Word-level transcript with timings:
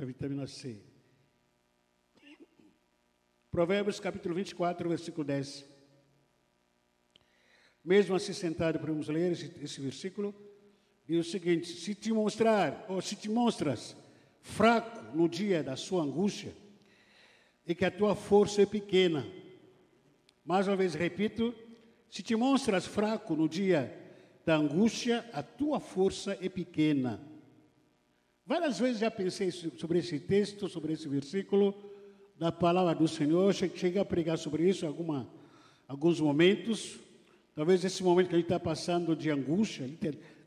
da 0.00 0.06
vitamina 0.06 0.46
C. 0.46 0.80
Provérbios 3.50 4.00
capítulo 4.00 4.34
24, 4.34 4.88
versículo 4.88 5.24
10. 5.26 5.66
Mesmo 7.84 8.16
assim 8.16 8.32
sentado, 8.32 8.78
podemos 8.78 9.08
ler 9.08 9.32
esse, 9.32 9.52
esse 9.62 9.78
versículo. 9.78 10.34
Diz 11.06 11.26
o 11.26 11.30
seguinte: 11.30 11.66
se 11.66 11.94
te 11.94 12.10
mostrar, 12.14 12.86
ou 12.88 13.02
se 13.02 13.14
te 13.14 13.28
mostras 13.28 13.94
fraco 14.40 15.14
no 15.14 15.28
dia 15.28 15.62
da 15.62 15.76
sua 15.76 16.02
angústia, 16.02 16.56
e 17.66 17.74
que 17.74 17.84
a 17.84 17.90
tua 17.90 18.14
força 18.14 18.62
é 18.62 18.66
pequena. 18.66 19.30
Mais 20.42 20.66
uma 20.66 20.76
vez 20.76 20.94
repito: 20.94 21.54
se 22.08 22.22
te 22.22 22.34
mostras 22.34 22.86
fraco 22.86 23.36
no 23.36 23.46
dia 23.46 23.94
da 24.46 24.56
angústia, 24.56 25.28
a 25.34 25.42
tua 25.42 25.78
força 25.78 26.38
é 26.40 26.48
pequena. 26.48 27.20
Várias 28.46 28.78
vezes 28.78 28.98
já 28.98 29.10
pensei 29.10 29.50
sobre 29.50 29.98
esse 29.98 30.18
texto, 30.18 30.68
sobre 30.68 30.92
esse 30.94 31.08
versículo 31.08 31.74
da 32.36 32.50
palavra 32.50 32.94
do 32.94 33.06
Senhor. 33.06 33.52
Cheguei 33.54 34.00
a 34.00 34.04
pregar 34.04 34.38
sobre 34.38 34.68
isso 34.68 34.84
em 34.84 34.88
alguma, 34.88 35.28
alguns 35.86 36.20
momentos. 36.20 36.98
Talvez 37.54 37.84
esse 37.84 38.02
momento 38.02 38.28
que 38.28 38.34
a 38.34 38.38
gente 38.38 38.46
está 38.46 38.58
passando 38.58 39.14
de 39.14 39.30
angústia, 39.30 39.88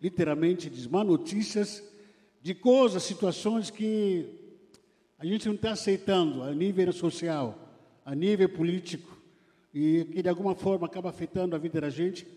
literalmente, 0.01 0.69
de 0.69 0.89
má 0.89 1.03
notícias, 1.03 1.83
de 2.41 2.53
coisas, 2.53 3.03
situações 3.03 3.69
que 3.69 4.25
a 5.17 5.25
gente 5.25 5.47
não 5.47 5.55
está 5.55 5.71
aceitando 5.71 6.43
a 6.43 6.53
nível 6.53 6.91
social, 6.91 7.57
a 8.03 8.13
nível 8.13 8.49
político, 8.49 9.17
e 9.73 10.05
que 10.11 10.21
de 10.21 10.27
alguma 10.27 10.55
forma 10.55 10.87
acaba 10.87 11.09
afetando 11.09 11.55
a 11.55 11.59
vida 11.59 11.79
da 11.79 11.89
gente. 11.89 12.27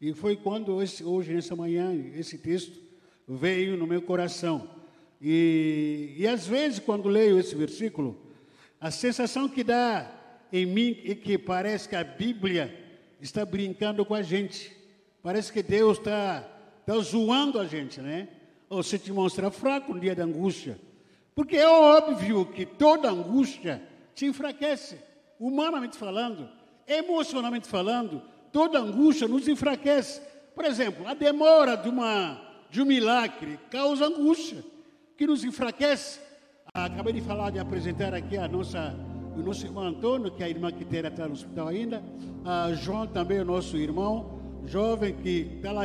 E 0.00 0.12
foi 0.12 0.36
quando, 0.36 0.80
esse, 0.80 1.02
hoje, 1.02 1.34
nessa 1.34 1.56
manhã, 1.56 1.92
esse 2.14 2.38
texto 2.38 2.78
veio 3.26 3.76
no 3.76 3.86
meu 3.86 4.00
coração. 4.00 4.77
E, 5.20 6.14
e 6.16 6.26
às 6.26 6.46
vezes, 6.46 6.78
quando 6.78 7.08
leio 7.08 7.38
esse 7.38 7.54
versículo, 7.54 8.16
a 8.80 8.90
sensação 8.90 9.48
que 9.48 9.64
dá 9.64 10.10
em 10.52 10.64
mim 10.64 11.00
é 11.04 11.14
que 11.14 11.36
parece 11.36 11.88
que 11.88 11.96
a 11.96 12.04
Bíblia 12.04 12.74
está 13.20 13.44
brincando 13.44 14.04
com 14.04 14.14
a 14.14 14.22
gente. 14.22 14.76
Parece 15.22 15.52
que 15.52 15.62
Deus 15.62 15.98
está 15.98 16.40
tá 16.86 16.98
zoando 16.98 17.58
a 17.58 17.66
gente, 17.66 18.00
né? 18.00 18.28
Ou 18.70 18.82
se 18.82 18.98
te 18.98 19.12
mostra 19.12 19.50
fraco 19.50 19.92
no 19.92 20.00
dia 20.00 20.14
da 20.14 20.24
angústia. 20.24 20.78
Porque 21.34 21.56
é 21.56 21.68
óbvio 21.68 22.46
que 22.46 22.64
toda 22.64 23.10
angústia 23.10 23.82
te 24.14 24.26
enfraquece, 24.26 24.98
humanamente 25.38 25.96
falando, 25.96 26.48
emocionalmente 26.86 27.68
falando, 27.68 28.22
toda 28.52 28.78
angústia 28.78 29.28
nos 29.28 29.46
enfraquece. 29.46 30.20
Por 30.54 30.64
exemplo, 30.64 31.06
a 31.06 31.14
demora 31.14 31.76
de, 31.76 31.88
uma, 31.88 32.40
de 32.70 32.82
um 32.82 32.84
milagre 32.84 33.58
causa 33.70 34.06
angústia, 34.06 34.64
que 35.18 35.26
nos 35.26 35.42
enfraquece. 35.42 36.20
Ah, 36.72 36.84
acabei 36.84 37.12
de 37.12 37.20
falar, 37.20 37.50
de 37.50 37.58
apresentar 37.58 38.14
aqui 38.14 38.36
a 38.36 38.46
nossa, 38.46 38.94
o 39.36 39.42
nosso 39.42 39.66
irmão 39.66 39.82
Antônio, 39.82 40.30
que 40.30 40.44
é 40.44 40.46
a 40.46 40.48
irmã 40.48 40.70
que 40.70 40.84
está 40.84 41.26
no 41.26 41.32
hospital 41.32 41.66
ainda. 41.66 42.00
Ah, 42.44 42.70
João 42.72 43.04
também, 43.04 43.40
o 43.40 43.44
nosso 43.44 43.76
irmão, 43.76 44.38
jovem 44.64 45.12
que 45.14 45.54
está 45.56 45.72
lá, 45.72 45.82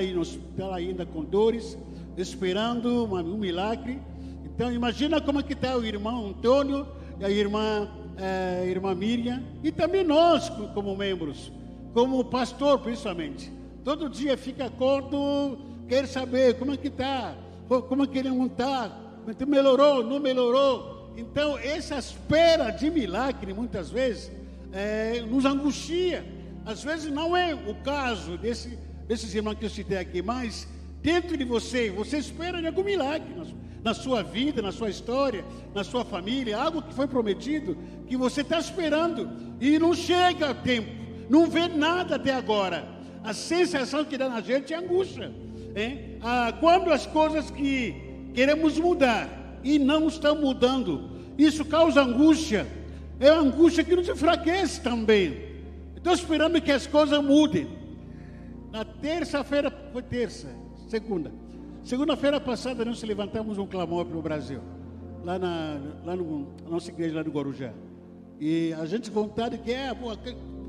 tá 0.56 0.68
lá 0.68 0.76
ainda 0.76 1.04
com 1.04 1.26
dores, 1.26 1.76
esperando 2.16 3.06
uma, 3.06 3.24
um 3.24 3.36
milagre. 3.36 4.00
Então, 4.46 4.72
imagina 4.72 5.20
como 5.20 5.40
é 5.40 5.44
que 5.44 5.54
está 5.54 5.76
o 5.76 5.84
irmão 5.84 6.28
Antônio 6.28 6.86
e 7.20 7.26
a 7.26 7.30
irmã, 7.32 7.90
eh, 8.18 8.68
irmã 8.68 8.94
Miriam, 8.94 9.42
e 9.64 9.72
também 9.72 10.04
nós, 10.04 10.48
como 10.76 10.96
membros, 10.96 11.52
como 11.92 12.24
pastor, 12.24 12.78
principalmente. 12.78 13.52
Todo 13.84 14.08
dia 14.08 14.38
fica 14.38 14.66
acordo, 14.66 15.58
quer 15.88 16.08
saber 16.08 16.60
como 16.60 16.74
é 16.74 16.78
que 16.78 16.90
está, 16.90 17.36
como 17.68 18.04
é 18.04 18.08
que 18.08 18.20
ele 18.20 18.30
não 18.30 18.46
está, 18.46 19.03
melhorou, 19.48 20.04
não 20.04 20.20
melhorou. 20.20 21.14
Então, 21.16 21.58
essa 21.58 21.98
espera 21.98 22.72
de 22.72 22.90
milagre, 22.90 23.54
muitas 23.54 23.90
vezes, 23.90 24.32
é, 24.72 25.22
nos 25.22 25.46
angustia. 25.46 26.26
Às 26.66 26.84
vezes 26.84 27.12
não 27.12 27.36
é 27.36 27.54
o 27.54 27.76
caso 27.84 28.38
desse, 28.38 28.78
desses 29.08 29.34
irmãos 29.34 29.56
que 29.56 29.66
eu 29.66 29.70
citei 29.70 29.98
aqui, 29.98 30.22
mas 30.22 30.68
dentro 31.02 31.38
de 31.38 31.44
você, 31.44 31.92
você 31.92 32.18
espera 32.18 32.60
de 32.62 32.68
algum 32.68 32.84
milagre 32.84 33.34
na, 33.36 33.46
na 33.84 33.94
sua 33.94 34.24
vida, 34.24 34.62
na 34.62 34.72
sua 34.72 34.90
história, 34.90 35.44
na 35.76 35.84
sua 35.84 36.06
família, 36.06 36.58
algo 36.58 36.82
que 36.82 36.94
foi 36.94 37.08
prometido, 37.08 37.78
que 38.08 38.16
você 38.16 38.42
está 38.42 38.58
esperando 38.58 39.30
e 39.60 39.78
não 39.78 39.94
chega 39.94 40.52
a 40.52 40.54
tempo, 40.56 40.90
não 41.30 41.48
vê 41.48 41.68
nada 41.68 42.16
até 42.16 42.34
agora. 42.34 42.88
A 43.24 43.34
sensação 43.34 44.04
que 44.04 44.18
dá 44.18 44.30
na 44.30 44.42
gente 44.42 44.74
é 44.74 44.78
angústia. 44.78 45.32
Hein? 45.76 46.18
Ah, 46.22 46.54
quando 46.60 46.92
as 46.92 47.06
coisas 47.06 47.50
que 47.52 48.13
queremos 48.34 48.78
mudar 48.78 49.60
e 49.64 49.80
não 49.80 50.08
estão 50.08 50.36
mudando. 50.36 51.10
Isso 51.38 51.64
causa 51.66 52.02
angústia. 52.02 52.68
É 53.20 53.32
uma 53.32 53.42
angústia 53.42 53.84
que 53.84 53.96
nos 53.96 54.08
enfraquece 54.08 54.82
também. 54.82 55.54
Estou 55.96 56.14
esperando 56.14 56.62
que 56.62 56.72
as 56.72 56.86
coisas 56.86 57.24
mudem. 57.24 57.68
Na 58.72 58.84
terça-feira, 58.84 59.72
foi 59.92 60.02
terça, 60.02 60.50
segunda. 60.88 61.32
Segunda-feira 61.84 62.40
passada 62.40 62.84
nós 62.84 63.02
levantamos 63.04 63.58
um 63.58 63.68
clamor 63.68 64.06
para 64.06 64.18
o 64.18 64.22
Brasil. 64.22 64.60
Lá 65.24 65.38
na, 65.38 65.80
lá 66.04 66.16
no, 66.16 66.48
na 66.64 66.70
nossa 66.70 66.90
igreja 66.90 67.16
lá 67.16 67.24
do 67.24 67.32
Guarujá. 67.32 67.72
E 68.40 68.74
a 68.74 68.86
gente 68.86 69.10
vontade 69.10 69.58
que 69.58 69.72
é, 69.72 69.94
pô, 69.94 70.16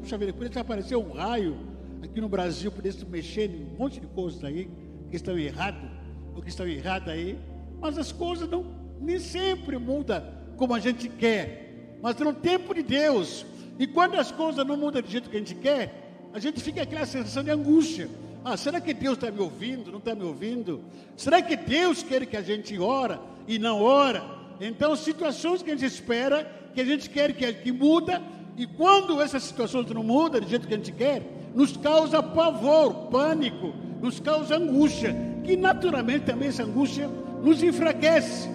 puxa 0.01 0.19
vida, 0.19 0.33
podia 0.33 0.61
aparecer 0.61 0.97
um 0.97 1.13
raio 1.13 1.57
aqui 2.03 2.21
no 2.21 2.29
Brasil, 2.29 2.71
pudesse 2.71 3.05
mexer 3.07 3.51
em 3.51 3.65
um 3.65 3.79
monte 3.79 3.99
de 4.01 4.07
coisas 4.07 4.45
aí 4.45 4.71
que 5.09 5.17
estão 5.17 5.39
erradas, 5.39 5.91
ou 6.35 6.43
que 6.43 6.49
estão 6.49 6.67
erradas 6.67 7.09
aí. 7.09 7.39
Mas 7.85 7.99
as 7.99 8.11
coisas 8.11 8.49
não 8.49 8.65
nem 8.99 9.19
sempre 9.19 9.77
mudam 9.77 10.25
como 10.57 10.75
a 10.75 10.81
gente 10.81 11.07
quer. 11.07 11.99
Mas 12.01 12.17
no 12.17 12.33
tempo 12.33 12.75
de 12.75 12.83
Deus. 12.83 13.45
E 13.79 13.87
quando 13.87 14.15
as 14.15 14.33
coisas 14.33 14.67
não 14.67 14.75
mudam 14.75 15.03
do 15.03 15.11
jeito 15.11 15.29
que 15.29 15.37
a 15.37 15.39
gente 15.39 15.55
quer, 15.57 16.31
a 16.33 16.39
gente 16.39 16.63
fica 16.63 16.81
aquela 16.81 17.05
sensação 17.05 17.45
de 17.45 17.51
angústia. 17.51 18.09
Ah, 18.43 18.57
será 18.57 18.81
que 18.81 18.95
Deus 18.95 19.19
está 19.19 19.31
me 19.31 19.39
ouvindo? 19.39 19.93
Não 19.93 19.99
está 19.99 20.15
me 20.15 20.25
ouvindo? 20.25 20.83
Será 21.15 21.43
que 21.43 21.57
Deus 21.57 22.03
quer 22.03 22.25
que 22.25 22.39
a 22.39 22.41
gente 22.41 22.79
ora 22.79 23.21
e 23.47 23.59
não 23.59 23.83
ora? 23.83 24.25
Então, 24.63 24.97
situações 24.97 25.63
que 25.63 25.71
a 25.71 25.77
gente 25.77 25.85
espera, 25.85 26.51
que 26.73 26.81
a 26.81 26.85
gente 26.87 27.11
quer 27.11 27.35
que, 27.35 27.53
que 27.53 27.71
muda, 27.71 28.23
e 28.57 28.67
quando 28.67 29.21
essas 29.21 29.43
situações 29.43 29.91
não 29.91 30.03
mudam 30.03 30.41
do 30.41 30.49
jeito 30.49 30.67
que 30.67 30.73
a 30.73 30.79
gente 30.79 30.93
quer, 30.93 31.23
nos 31.55 31.77
causa 31.77 32.23
pavor, 32.23 33.11
pânico, 33.11 33.75
nos 34.01 34.21
causa 34.21 34.57
angústia, 34.57 35.15
que 35.45 35.55
naturalmente 35.55 36.25
também 36.25 36.49
essa 36.49 36.63
angústia 36.63 37.11
nos 37.45 37.63
enfraquece. 37.63 38.49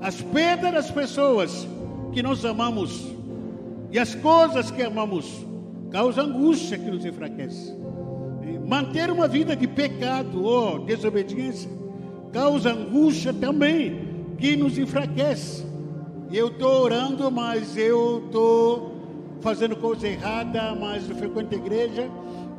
As 0.00 0.20
perdas 0.20 0.72
das 0.72 0.90
pessoas 0.90 1.66
que 2.12 2.22
nós 2.22 2.44
amamos 2.44 3.12
e 3.90 3.98
as 3.98 4.14
coisas 4.14 4.70
que 4.70 4.82
amamos 4.82 5.44
causa 5.90 6.22
angústia 6.22 6.78
que 6.78 6.90
nos 6.90 7.04
enfraquece. 7.04 7.74
Manter 8.66 9.10
uma 9.10 9.26
vida 9.26 9.56
de 9.56 9.66
pecado 9.66 10.44
ou 10.44 10.80
desobediência 10.80 11.70
causa 12.32 12.72
angústia 12.72 13.32
também 13.32 14.26
que 14.36 14.56
nos 14.56 14.76
enfraquece. 14.76 15.64
Eu 16.30 16.48
estou 16.48 16.82
orando, 16.82 17.30
mas 17.30 17.76
eu 17.76 18.24
estou 18.26 18.96
fazendo 19.40 19.76
coisa 19.76 20.06
errada, 20.06 20.74
mas 20.74 21.08
eu 21.08 21.16
frequento 21.16 21.54
a 21.54 21.58
igreja, 21.58 22.10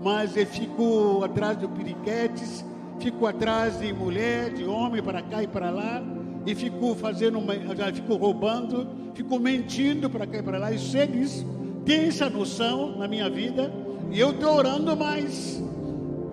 mas 0.01 0.35
eu 0.35 0.45
fico 0.47 1.23
atrás 1.23 1.59
de 1.59 1.67
piriquetes, 1.67 2.65
fico 2.99 3.25
atrás 3.25 3.79
de 3.79 3.93
mulher, 3.93 4.51
de 4.51 4.65
homem 4.65 5.01
para 5.01 5.21
cá 5.21 5.43
e 5.43 5.47
para 5.47 5.69
lá, 5.69 6.03
e 6.45 6.55
fico 6.55 6.95
fazendo, 6.95 7.37
uma, 7.39 7.53
fico 7.93 8.15
roubando, 8.15 8.87
fico 9.13 9.39
mentindo 9.39 10.09
para 10.09 10.25
cá 10.25 10.39
e 10.39 10.43
para 10.43 10.57
lá, 10.57 10.71
e 10.71 10.79
sei 10.79 11.07
disso, 11.07 11.45
tem 11.85 12.07
essa 12.07 12.29
noção 12.29 12.97
na 12.97 13.07
minha 13.07 13.29
vida, 13.29 13.71
e 14.11 14.19
eu 14.19 14.31
estou 14.31 14.55
orando, 14.55 14.95
mas 14.95 15.61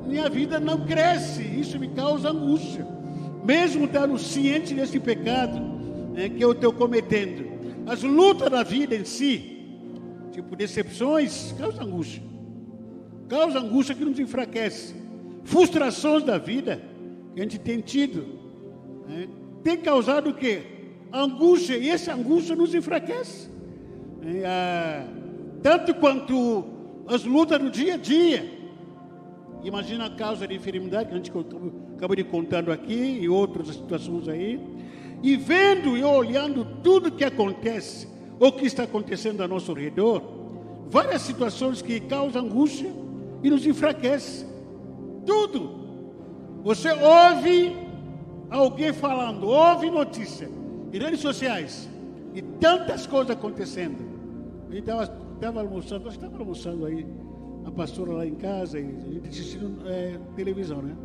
minha 0.07 0.29
vida 0.29 0.61
não 0.61 0.87
cresce, 0.87 1.43
isso 1.43 1.79
me 1.79 1.89
causa 1.89 2.31
angústia, 2.31 2.87
mesmo 3.45 3.85
estando 3.85 4.19
ciente 4.19 4.75
desse 4.75 4.99
pecado 4.99 5.61
né, 6.13 6.29
que 6.29 6.43
eu 6.43 6.53
estou 6.53 6.73
cometendo. 6.73 7.53
As 7.87 8.03
lutas 8.03 8.51
da 8.51 8.63
vida 8.63 8.95
em 8.95 9.05
si, 9.05 9.59
tipo 10.33 10.57
decepções, 10.57 11.55
causa 11.59 11.83
angústia, 11.83 12.23
causa 13.29 13.59
angústia 13.59 13.95
que 13.95 14.05
nos 14.05 14.19
enfraquece 14.19 15.04
frustrações 15.45 16.23
da 16.23 16.39
vida 16.39 16.83
que 17.35 17.41
a 17.41 17.43
gente 17.43 17.59
tem 17.59 17.81
tido, 17.81 18.27
né, 19.07 19.29
tem 19.63 19.77
causado 19.77 20.31
o 20.31 20.35
quê? 20.35 20.63
Angústia, 21.13 21.77
e 21.77 21.89
essa 21.89 22.13
angústia 22.13 22.57
nos 22.57 22.75
enfraquece. 22.75 23.49
Né, 24.21 24.43
ah, 24.45 25.07
tanto 25.63 25.95
quanto 25.95 26.65
as 27.07 27.25
lutas 27.25 27.59
do 27.59 27.71
dia 27.71 27.95
a 27.95 27.97
dia. 27.97 28.53
Imagina 29.63 30.07
a 30.07 30.11
causa 30.11 30.47
de 30.47 30.55
enfermidade 30.55 31.09
que 31.09 31.15
a 31.15 31.17
gente 31.17 31.33
acabou 31.97 32.17
de 32.17 32.25
contando 32.25 32.71
aqui 32.71 33.19
e 33.23 33.29
outras 33.29 33.69
situações 33.69 34.29
aí. 34.29 34.61
E 35.23 35.37
vendo 35.37 35.97
e 35.97 36.05
olhando 36.05 36.67
tudo 36.83 37.11
que 37.11 37.25
acontece, 37.25 38.07
ou 38.39 38.53
que 38.53 38.67
está 38.67 38.83
acontecendo 38.83 39.41
ao 39.41 39.49
nosso 39.49 39.73
redor, 39.73 40.23
várias 40.91 41.23
situações 41.23 41.81
que 41.81 41.99
causam 42.01 42.45
angústia 42.45 42.93
e 43.43 43.49
nos 43.49 43.67
enfraquecem. 43.67 44.47
Tudo. 45.27 45.85
Você 46.63 46.91
ouve 46.93 47.77
alguém 48.51 48.93
falando, 48.93 49.47
ouve 49.47 49.91
notícia 49.91 50.49
em 50.93 50.99
redes 50.99 51.21
sociais. 51.21 51.89
de 52.33 52.43
tantas 52.43 53.07
coisas 53.07 53.31
acontecendo. 53.31 53.97
A 54.69 54.75
gente 54.75 54.91
estava 55.35 55.61
almoçando, 55.61 56.05
nós 56.05 56.15
estávamos 56.15 56.41
almoçando 56.41 56.87
aí, 56.87 57.07
a 57.65 57.71
pastora 57.71 58.13
lá 58.13 58.27
em 58.27 58.35
casa, 58.35 58.79
e 58.79 58.85
a 58.85 59.11
gente 59.13 59.29
assistindo 59.29 59.89
é, 59.89 60.19
televisão, 60.35 60.83
né? 60.83 60.97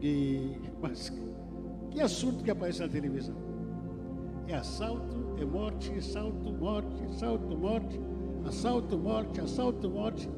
E, 0.00 0.52
mas 0.80 1.12
que 1.90 2.00
assunto 2.00 2.44
que 2.44 2.50
aparece 2.50 2.80
na 2.80 2.88
televisão? 2.88 3.34
É 4.46 4.54
assalto, 4.54 5.36
é 5.38 5.44
morte, 5.44 5.92
assalto, 5.92 6.52
morte, 6.52 7.02
assalto, 7.10 7.56
morte, 7.56 8.00
assalto, 8.46 8.98
morte, 8.98 9.40
assalto, 9.40 9.90
morte. 9.90 10.28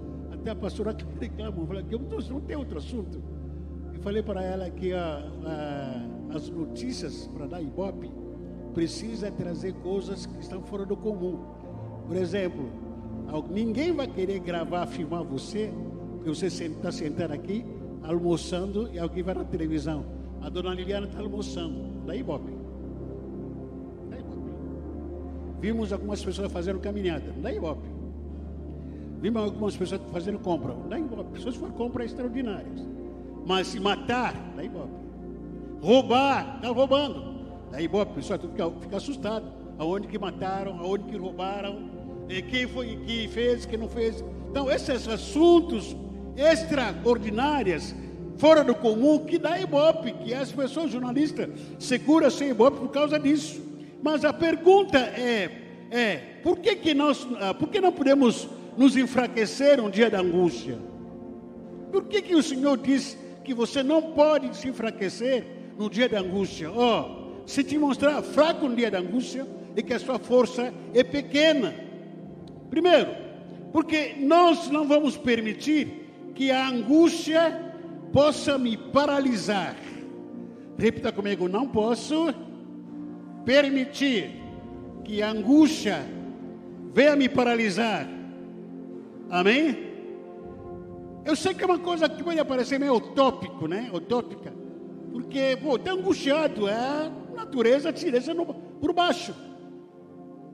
Até 0.42 0.50
a 0.50 0.56
pastora 0.56 0.92
que 0.92 1.06
reclama, 1.20 1.64
falou 1.64 1.84
que 1.84 1.96
não 2.32 2.40
tem 2.40 2.56
outro 2.56 2.78
assunto. 2.78 3.22
Eu 3.94 4.00
falei 4.00 4.24
para 4.24 4.42
ela 4.42 4.68
que 4.68 4.92
a, 4.92 5.22
a, 5.46 6.34
as 6.34 6.50
notícias 6.50 7.30
para 7.32 7.46
dar 7.46 7.62
ibope 7.62 8.10
precisa 8.74 9.30
trazer 9.30 9.72
coisas 9.74 10.26
que 10.26 10.40
estão 10.40 10.60
fora 10.62 10.84
do 10.84 10.96
comum. 10.96 11.38
Por 12.08 12.16
exemplo, 12.16 12.68
ninguém 13.52 13.92
vai 13.92 14.08
querer 14.08 14.40
gravar, 14.40 14.84
filmar 14.86 15.22
você, 15.22 15.72
porque 16.16 16.30
você 16.30 16.46
está 16.46 16.90
sentado 16.90 17.32
aqui, 17.32 17.64
almoçando, 18.02 18.90
e 18.92 18.98
alguém 18.98 19.22
vai 19.22 19.36
na 19.36 19.44
televisão. 19.44 20.04
A 20.40 20.48
dona 20.48 20.74
Liliana 20.74 21.06
está 21.06 21.20
almoçando. 21.20 22.04
Daí, 22.04 22.20
Bob. 22.20 22.42
Vimos 25.60 25.92
algumas 25.92 26.24
pessoas 26.24 26.50
fazendo 26.50 26.80
caminhada. 26.80 27.32
Daí, 27.40 27.60
Bob. 27.60 27.91
Vimos 29.22 29.40
algumas 29.40 29.76
pessoas 29.76 30.00
fazendo 30.12 30.40
compra. 30.40 30.74
Daí, 30.88 31.00
Bob. 31.00 31.30
Pessoas 31.32 31.54
foram 31.54 31.72
compras 31.72 32.06
extraordinárias. 32.06 32.84
Mas 33.46 33.68
se 33.68 33.78
matar, 33.78 34.34
daí, 34.56 34.68
Bob. 34.68 34.90
Roubar, 35.80 36.56
está 36.56 36.68
roubando. 36.68 37.32
Daí, 37.70 37.86
Bob, 37.86 38.10
o 38.10 38.14
pessoal 38.14 38.40
fica, 38.40 38.68
fica 38.80 38.96
assustado. 38.96 39.46
Aonde 39.78 40.08
que 40.08 40.18
mataram, 40.18 40.76
aonde 40.80 41.04
que 41.04 41.16
roubaram, 41.16 41.88
quem 42.50 42.66
foi 42.66 42.96
que 42.96 43.28
fez, 43.28 43.64
quem 43.64 43.78
não 43.78 43.88
fez. 43.88 44.24
Então, 44.50 44.68
esses 44.68 45.06
assuntos 45.06 45.96
extraordinários 46.36 47.94
fora 48.38 48.64
do 48.64 48.74
comum 48.74 49.20
que 49.20 49.38
dá 49.38 49.60
ibope, 49.60 50.12
que 50.14 50.34
as 50.34 50.50
pessoas 50.50 50.90
jornalistas 50.90 51.48
seguram 51.78 52.28
sem 52.28 52.50
ibope 52.50 52.80
por 52.80 52.88
causa 52.88 53.20
disso. 53.20 53.62
Mas 54.02 54.24
a 54.24 54.32
pergunta 54.32 54.98
é, 54.98 55.48
é 55.92 56.16
por 56.42 56.58
que, 56.58 56.74
que 56.74 56.92
nós, 56.92 57.26
ah, 57.40 57.54
por 57.54 57.68
que 57.68 57.80
não 57.80 57.92
podemos 57.92 58.48
nos 58.76 58.96
enfraquecer 58.96 59.80
um 59.80 59.90
dia 59.90 60.08
da 60.08 60.20
angústia? 60.20 60.78
Por 61.90 62.04
que, 62.04 62.22
que 62.22 62.34
o 62.34 62.42
Senhor 62.42 62.78
diz 62.78 63.18
que 63.44 63.52
você 63.52 63.82
não 63.82 64.12
pode 64.12 64.56
se 64.56 64.68
enfraquecer 64.68 65.44
no 65.78 65.90
dia 65.90 66.08
da 66.08 66.20
angústia? 66.20 66.70
Oh, 66.70 67.44
se 67.46 67.62
te 67.62 67.76
mostrar 67.76 68.22
fraco 68.22 68.68
no 68.68 68.74
dia 68.74 68.90
da 68.90 68.98
angústia 68.98 69.46
e 69.76 69.82
que 69.82 69.92
a 69.92 69.98
sua 69.98 70.18
força 70.18 70.72
é 70.94 71.02
pequena. 71.02 71.74
Primeiro, 72.70 73.10
porque 73.72 74.14
nós 74.18 74.70
não 74.70 74.86
vamos 74.86 75.16
permitir 75.16 76.32
que 76.34 76.50
a 76.50 76.68
angústia 76.68 77.74
possa 78.12 78.58
me 78.58 78.76
paralisar. 78.76 79.76
Repita 80.78 81.12
comigo: 81.12 81.48
não 81.48 81.66
posso 81.66 82.32
permitir 83.44 84.40
que 85.04 85.22
a 85.22 85.30
angústia 85.30 86.06
venha 86.94 87.16
me 87.16 87.28
paralisar. 87.28 88.08
Amém? 89.32 89.78
Eu 91.24 91.34
sei 91.34 91.54
que 91.54 91.64
é 91.64 91.66
uma 91.66 91.78
coisa 91.78 92.06
que 92.06 92.22
pode 92.22 92.44
parecer 92.44 92.78
meio 92.78 92.96
utópico, 92.96 93.66
né? 93.66 93.90
Utópica. 93.90 94.52
Porque, 95.10 95.56
pô, 95.62 95.78
tá 95.78 95.92
angustiado, 95.92 96.68
é, 96.68 96.74
a 96.74 97.10
natureza 97.34 97.90
te 97.90 98.10
deixa 98.10 98.34
no, 98.34 98.44
por 98.44 98.92
baixo. 98.92 99.34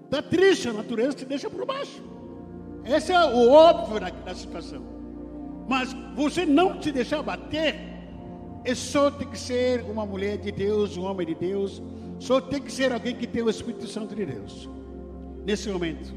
Está 0.04 0.22
triste, 0.22 0.68
a 0.68 0.72
natureza 0.72 1.16
te 1.16 1.24
deixa 1.24 1.50
por 1.50 1.66
baixo. 1.66 2.00
Esse 2.84 3.12
é 3.12 3.18
o 3.18 3.50
óbvio 3.50 3.98
da, 3.98 4.10
da 4.10 4.32
situação. 4.32 4.82
Mas 5.68 5.92
você 6.14 6.46
não 6.46 6.78
te 6.78 6.92
deixar 6.92 7.20
bater, 7.20 7.74
é 8.64 8.74
só 8.76 9.10
tem 9.10 9.28
que 9.28 9.38
ser 9.38 9.82
uma 9.90 10.06
mulher 10.06 10.38
de 10.38 10.52
Deus, 10.52 10.96
um 10.96 11.02
homem 11.02 11.26
de 11.26 11.34
Deus, 11.34 11.82
só 12.20 12.40
tem 12.40 12.62
que 12.62 12.70
ser 12.70 12.92
alguém 12.92 13.16
que 13.16 13.26
tem 13.26 13.42
o 13.42 13.50
Espírito 13.50 13.88
Santo 13.88 14.14
de 14.14 14.24
Deus. 14.24 14.70
Nesse 15.44 15.68
momento, 15.68 16.14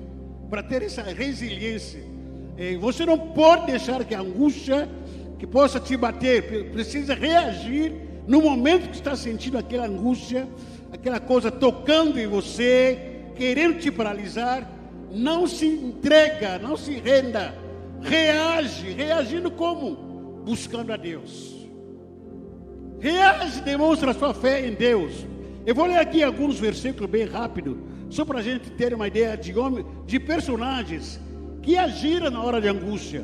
para 0.48 0.62
ter 0.62 0.84
essa 0.84 1.02
resiliência, 1.02 2.11
você 2.80 3.06
não 3.06 3.18
pode 3.18 3.68
deixar 3.68 4.04
que 4.06 4.14
a 4.14 4.22
angústia 4.22 4.88
que 5.40 5.48
possa 5.48 5.80
te 5.80 5.98
bater, 5.98 6.70
precisa 6.72 7.16
reagir 7.16 7.94
no 8.28 8.42
momento 8.42 8.90
que 8.90 8.96
está 8.96 9.16
sentindo 9.16 9.58
aquela 9.58 9.88
angústia, 9.88 10.48
aquela 10.92 11.20
coisa 11.20 11.50
tocando 11.50 12.20
em 12.20 12.28
você, 12.28 13.24
querendo 13.36 13.80
te 13.80 13.92
paralisar, 13.92 14.70
não 15.12 15.48
se 15.48 15.66
entrega, 15.66 16.60
não 16.60 16.78
se 16.78 16.94
renda 16.94 17.62
reage, 18.02 18.92
reagindo 18.92 19.50
como? 19.52 19.96
Buscando 20.44 20.92
a 20.92 20.98
Deus. 20.98 21.56
Reage, 23.00 23.62
demonstra 23.62 24.12
a 24.12 24.14
sua 24.14 24.34
fé 24.34 24.68
em 24.68 24.74
Deus. 24.74 25.26
Eu 25.66 25.76
vou 25.76 25.86
ler 25.86 25.98
aqui 25.98 26.24
alguns 26.24 26.60
versículos 26.60 27.10
bem 27.10 27.26
rápido, 27.26 27.80
só 28.10 28.26
para 28.26 28.40
a 28.40 28.42
gente 28.42 28.70
ter 28.72 28.94
uma 28.94 29.08
ideia 29.08 29.38
de 29.38 29.58
homem, 29.58 29.86
de 30.06 30.20
personagens 30.20 31.20
que 31.62 31.78
agiram 31.78 32.32
na 32.32 32.42
hora 32.42 32.60
de 32.60 32.68
angústia. 32.68 33.24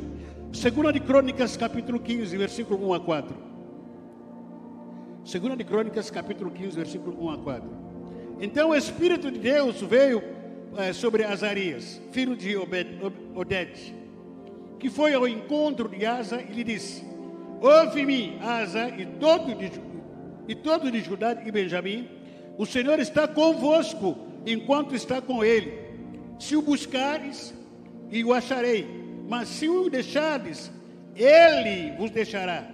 Segunda 0.52 0.92
de 0.92 1.00
Crônicas, 1.00 1.56
capítulo 1.56 1.98
15, 1.98 2.36
versículo 2.36 2.88
1 2.88 2.94
a 2.94 3.00
4. 3.00 3.36
Segunda 5.24 5.56
de 5.56 5.64
Crônicas, 5.64 6.10
capítulo 6.10 6.50
15, 6.50 6.76
versículo 6.76 7.24
1 7.24 7.30
a 7.30 7.38
4. 7.38 7.70
Então 8.40 8.70
o 8.70 8.74
Espírito 8.74 9.30
de 9.30 9.38
Deus 9.38 9.80
veio 9.82 10.22
é, 10.76 10.92
sobre 10.92 11.24
Azarias, 11.24 12.00
filho 12.12 12.36
de 12.36 12.56
Obed, 12.56 12.88
Oded, 13.34 13.94
que 14.78 14.88
foi 14.88 15.12
ao 15.12 15.26
encontro 15.26 15.88
de 15.88 16.06
Asa 16.06 16.40
e 16.40 16.52
lhe 16.52 16.64
disse: 16.64 17.04
Ouve-me, 17.60 18.38
Asa, 18.40 18.88
e 18.88 19.04
todo, 19.04 19.54
de, 19.54 19.72
e 20.46 20.54
todo 20.54 20.90
de 20.90 21.00
Judá 21.00 21.36
e 21.44 21.50
Benjamim, 21.50 22.08
o 22.56 22.64
Senhor 22.64 23.00
está 23.00 23.26
convosco 23.26 24.16
enquanto 24.46 24.94
está 24.94 25.20
com 25.20 25.44
ele. 25.44 25.76
Se 26.38 26.54
o 26.54 26.62
buscares, 26.62 27.52
e 28.10 28.24
o 28.24 28.32
acharei, 28.32 28.86
mas 29.28 29.48
se 29.48 29.68
o 29.68 29.88
deixares, 29.90 30.70
ele 31.14 31.96
vos 31.96 32.10
deixará. 32.10 32.68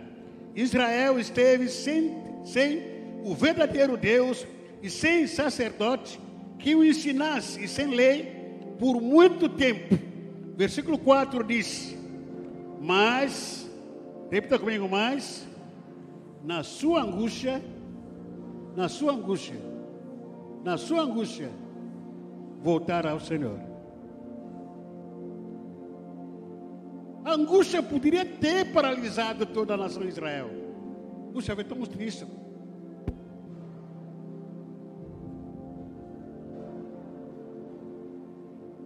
Israel 0.54 1.18
esteve 1.18 1.68
sem, 1.68 2.14
sem 2.44 2.82
o 3.24 3.34
verdadeiro 3.34 3.96
Deus 3.96 4.46
e 4.82 4.88
sem 4.88 5.26
sacerdote 5.26 6.20
que 6.58 6.74
o 6.74 6.84
ensinasse, 6.84 7.62
e 7.62 7.68
sem 7.68 7.88
lei, 7.88 8.32
por 8.78 9.00
muito 9.00 9.48
tempo. 9.48 9.98
Versículo 10.56 10.96
4 10.98 11.42
diz: 11.42 11.96
mas, 12.84 13.66
repita 14.30 14.58
comigo, 14.58 14.86
mais, 14.86 15.48
na 16.44 16.62
sua 16.62 17.00
angústia, 17.00 17.64
na 18.76 18.90
sua 18.90 19.12
angústia, 19.12 19.56
na 20.62 20.76
sua 20.76 21.00
angústia, 21.00 21.50
voltar 22.62 23.06
ao 23.06 23.18
Senhor. 23.18 23.58
A 27.24 27.32
angústia 27.32 27.82
poderia 27.82 28.24
ter 28.24 28.70
paralisado 28.70 29.46
toda 29.46 29.72
a 29.72 29.76
nação 29.78 30.02
de 30.02 30.08
Israel. 30.08 30.50
Puxa, 31.32 31.54
estamos 31.54 31.88
tristes. 31.88 32.28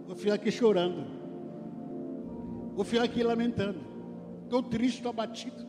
Vou 0.07 0.15
ficar 0.15 0.35
aqui 0.35 0.49
chorando. 0.49 1.05
Vou 2.75 2.85
ficar 2.85 3.03
aqui 3.03 3.21
lamentando. 3.21 3.79
Estou 4.45 4.63
triste, 4.63 4.97
estou 4.97 5.09
abatido. 5.09 5.67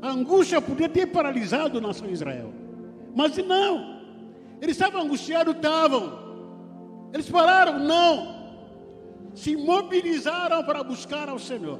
A 0.00 0.10
angústia 0.10 0.62
podia 0.62 0.88
ter 0.88 1.06
paralisado 1.06 1.76
a 1.76 1.80
nação 1.80 2.06
de 2.06 2.14
Israel. 2.14 2.52
Mas 3.14 3.36
não. 3.36 4.00
Eles 4.62 4.76
estavam 4.76 5.02
angustiados, 5.02 5.54
estavam. 5.54 7.10
Eles 7.12 7.28
pararam, 7.30 7.78
não. 7.78 8.35
Se 9.36 9.54
mobilizaram 9.54 10.64
para 10.64 10.82
buscar 10.82 11.28
ao 11.28 11.38
Senhor. 11.38 11.78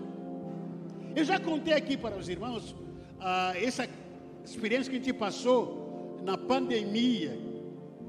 Eu 1.16 1.24
já 1.24 1.40
contei 1.40 1.74
aqui 1.74 1.96
para 1.96 2.16
os 2.16 2.28
irmãos 2.28 2.76
ah, 3.18 3.52
essa 3.56 3.88
experiência 4.44 4.90
que 4.90 4.96
a 4.98 5.00
gente 5.00 5.12
passou 5.12 6.20
na 6.22 6.38
pandemia. 6.38 7.36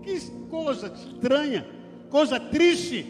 Que 0.04 0.20
coisa 0.50 0.94
estranha, 0.94 1.66
coisa 2.10 2.40
triste, 2.40 3.06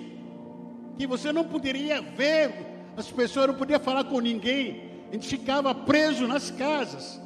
que 0.97 1.05
você 1.05 1.33
não 1.33 1.43
poderia 1.43 2.01
ver 2.01 2.77
as 2.97 3.11
pessoas 3.11 3.47
não 3.47 3.53
podiam 3.53 3.79
falar 3.79 4.05
com 4.05 4.19
ninguém. 4.19 4.89
A 5.09 5.13
gente 5.13 5.27
ficava 5.27 5.73
preso 5.73 6.27
nas 6.27 6.49
casas. 6.49 7.21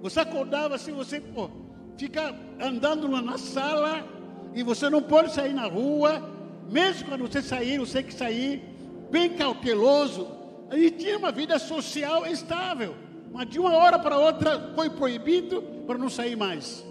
Você 0.00 0.20
acordava 0.20 0.76
assim, 0.76 0.92
você 0.92 1.20
pô, 1.20 1.50
fica 1.96 2.32
andando 2.60 3.08
na 3.08 3.36
sala 3.36 4.06
e 4.54 4.62
você 4.62 4.88
não 4.88 5.02
pode 5.02 5.32
sair 5.32 5.52
na 5.52 5.66
rua. 5.66 6.37
Mesmo 6.68 7.08
quando 7.08 7.22
você 7.22 7.42
sair, 7.42 7.78
você 7.78 8.02
que 8.02 8.12
sair 8.12 8.62
bem 9.10 9.30
cauteloso. 9.30 10.28
A 10.70 10.76
gente 10.76 10.98
tinha 10.98 11.18
uma 11.18 11.32
vida 11.32 11.58
social 11.58 12.26
estável. 12.26 12.94
Mas 13.32 13.48
de 13.48 13.58
uma 13.58 13.74
hora 13.74 13.98
para 13.98 14.18
outra 14.18 14.72
foi 14.74 14.90
proibido 14.90 15.62
para 15.86 15.98
não 15.98 16.10
sair 16.10 16.36
mais. 16.36 16.84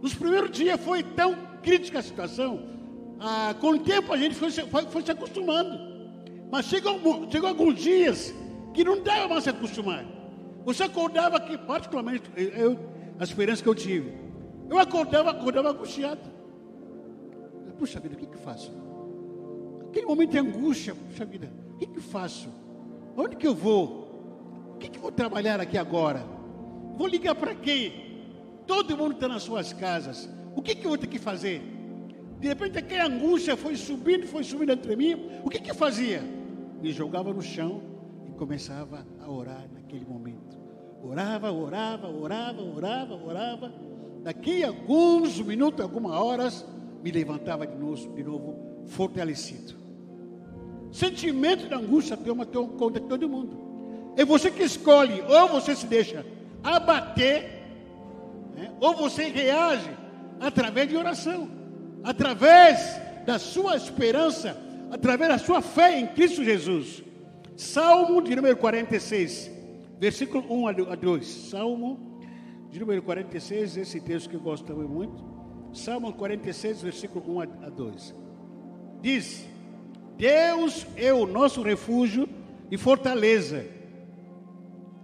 Nos 0.00 0.14
primeiros 0.14 0.50
dias 0.50 0.80
foi 0.80 1.02
tão 1.02 1.36
crítica 1.62 1.98
a 1.98 2.02
situação 2.02 2.78
ah, 3.20 3.54
com 3.60 3.70
o 3.70 3.78
tempo 3.80 4.12
a 4.12 4.16
gente 4.16 4.34
foi, 4.36 4.50
foi, 4.50 4.86
foi 4.86 5.02
se 5.02 5.10
acostumando. 5.10 5.78
Mas 6.50 6.66
chegou, 6.66 7.28
chegou 7.30 7.48
alguns 7.48 7.74
dias 7.76 8.32
que 8.72 8.84
não 8.84 9.02
dava 9.02 9.28
mais 9.28 9.44
se 9.44 9.50
acostumar. 9.50 10.04
Você 10.64 10.84
acordava 10.84 11.36
aqui, 11.36 11.58
particularmente, 11.58 12.30
eu, 12.36 12.78
a 13.18 13.24
experiência 13.24 13.62
que 13.62 13.68
eu 13.68 13.74
tive. 13.74 14.12
Eu 14.70 14.78
acordava, 14.78 15.30
acordava 15.30 15.70
angustiado. 15.70 16.20
Puxa 17.78 18.00
vida, 18.00 18.14
o 18.14 18.18
que 18.18 18.26
que 18.26 18.38
faço? 18.38 18.72
Aquele 19.88 20.06
momento 20.06 20.30
de 20.30 20.38
angústia, 20.38 20.94
puxa 20.94 21.24
vida, 21.24 21.50
o 21.74 21.78
que 21.78 21.86
que 21.86 22.00
faço? 22.00 22.48
Onde 23.16 23.36
que 23.36 23.46
eu 23.46 23.54
vou? 23.54 24.74
O 24.74 24.78
que 24.78 24.88
que 24.88 24.98
vou 24.98 25.10
trabalhar 25.10 25.60
aqui 25.60 25.78
agora? 25.78 26.24
Vou 26.96 27.06
ligar 27.06 27.34
para 27.34 27.54
quem? 27.54 28.06
Todo 28.66 28.96
mundo 28.96 29.12
está 29.14 29.26
nas 29.26 29.42
suas 29.42 29.72
casas. 29.72 30.28
O 30.54 30.60
que 30.60 30.74
que 30.74 30.84
eu 30.84 30.90
vou 30.90 30.98
ter 30.98 31.06
que 31.06 31.18
fazer? 31.18 31.62
De 32.38 32.48
repente 32.48 32.78
aquela 32.78 33.06
angústia 33.06 33.56
foi 33.56 33.76
subindo, 33.76 34.26
foi 34.26 34.44
subindo 34.44 34.72
entre 34.72 34.94
mim. 34.94 35.30
O 35.42 35.48
que 35.48 35.58
que 35.58 35.70
eu 35.70 35.74
fazia? 35.74 36.20
Me 36.80 36.92
jogava 36.92 37.32
no 37.32 37.40
chão 37.40 37.82
e 38.26 38.32
começava 38.32 39.06
a 39.20 39.30
orar 39.30 39.66
naquele 39.72 40.04
momento. 40.04 40.58
Orava, 41.02 41.50
orava, 41.50 42.08
orava, 42.08 42.62
orava, 42.62 43.14
orava. 43.14 43.72
Daqui 44.22 44.62
a 44.62 44.68
alguns 44.68 45.40
minutos, 45.40 45.80
algumas 45.80 46.12
horas, 46.12 46.66
me 47.02 47.10
levantava 47.10 47.66
de 47.66 47.74
novo, 47.74 48.14
de 48.14 48.22
novo 48.22 48.67
fortalecido. 48.88 49.74
Sentimento 50.90 51.68
de 51.68 51.74
angústia 51.74 52.16
toma 52.16 52.46
conta 52.46 52.98
de 52.98 53.06
todo 53.06 53.28
mundo. 53.28 53.68
É 54.16 54.24
você 54.24 54.50
que 54.50 54.62
escolhe, 54.62 55.22
ou 55.22 55.48
você 55.48 55.76
se 55.76 55.86
deixa 55.86 56.26
abater, 56.62 57.62
né, 58.56 58.72
ou 58.80 58.94
você 58.94 59.28
reage 59.28 59.90
através 60.40 60.88
de 60.88 60.96
oração, 60.96 61.48
através 62.02 63.00
da 63.24 63.38
sua 63.38 63.76
esperança, 63.76 64.56
através 64.90 65.30
da 65.30 65.38
sua 65.38 65.60
fé 65.60 66.00
em 66.00 66.06
Cristo 66.06 66.42
Jesus. 66.42 67.04
Salmo 67.56 68.22
de 68.22 68.34
número 68.34 68.56
46, 68.56 69.50
versículo 70.00 70.44
1 70.50 70.66
a 70.90 70.94
2. 70.94 71.26
Salmo 71.26 72.20
de 72.70 72.80
número 72.80 73.02
46, 73.02 73.76
esse 73.76 74.00
texto 74.00 74.30
que 74.30 74.36
eu 74.36 74.40
gosto 74.40 74.64
também 74.64 74.88
muito. 74.88 75.22
Salmo 75.72 76.12
46, 76.12 76.82
versículo 76.82 77.36
1 77.36 77.40
a 77.40 77.46
2. 77.68 78.27
Diz: 79.00 79.48
Deus 80.16 80.86
é 80.96 81.12
o 81.12 81.26
nosso 81.26 81.62
refúgio 81.62 82.28
e 82.70 82.76
fortaleza. 82.76 83.64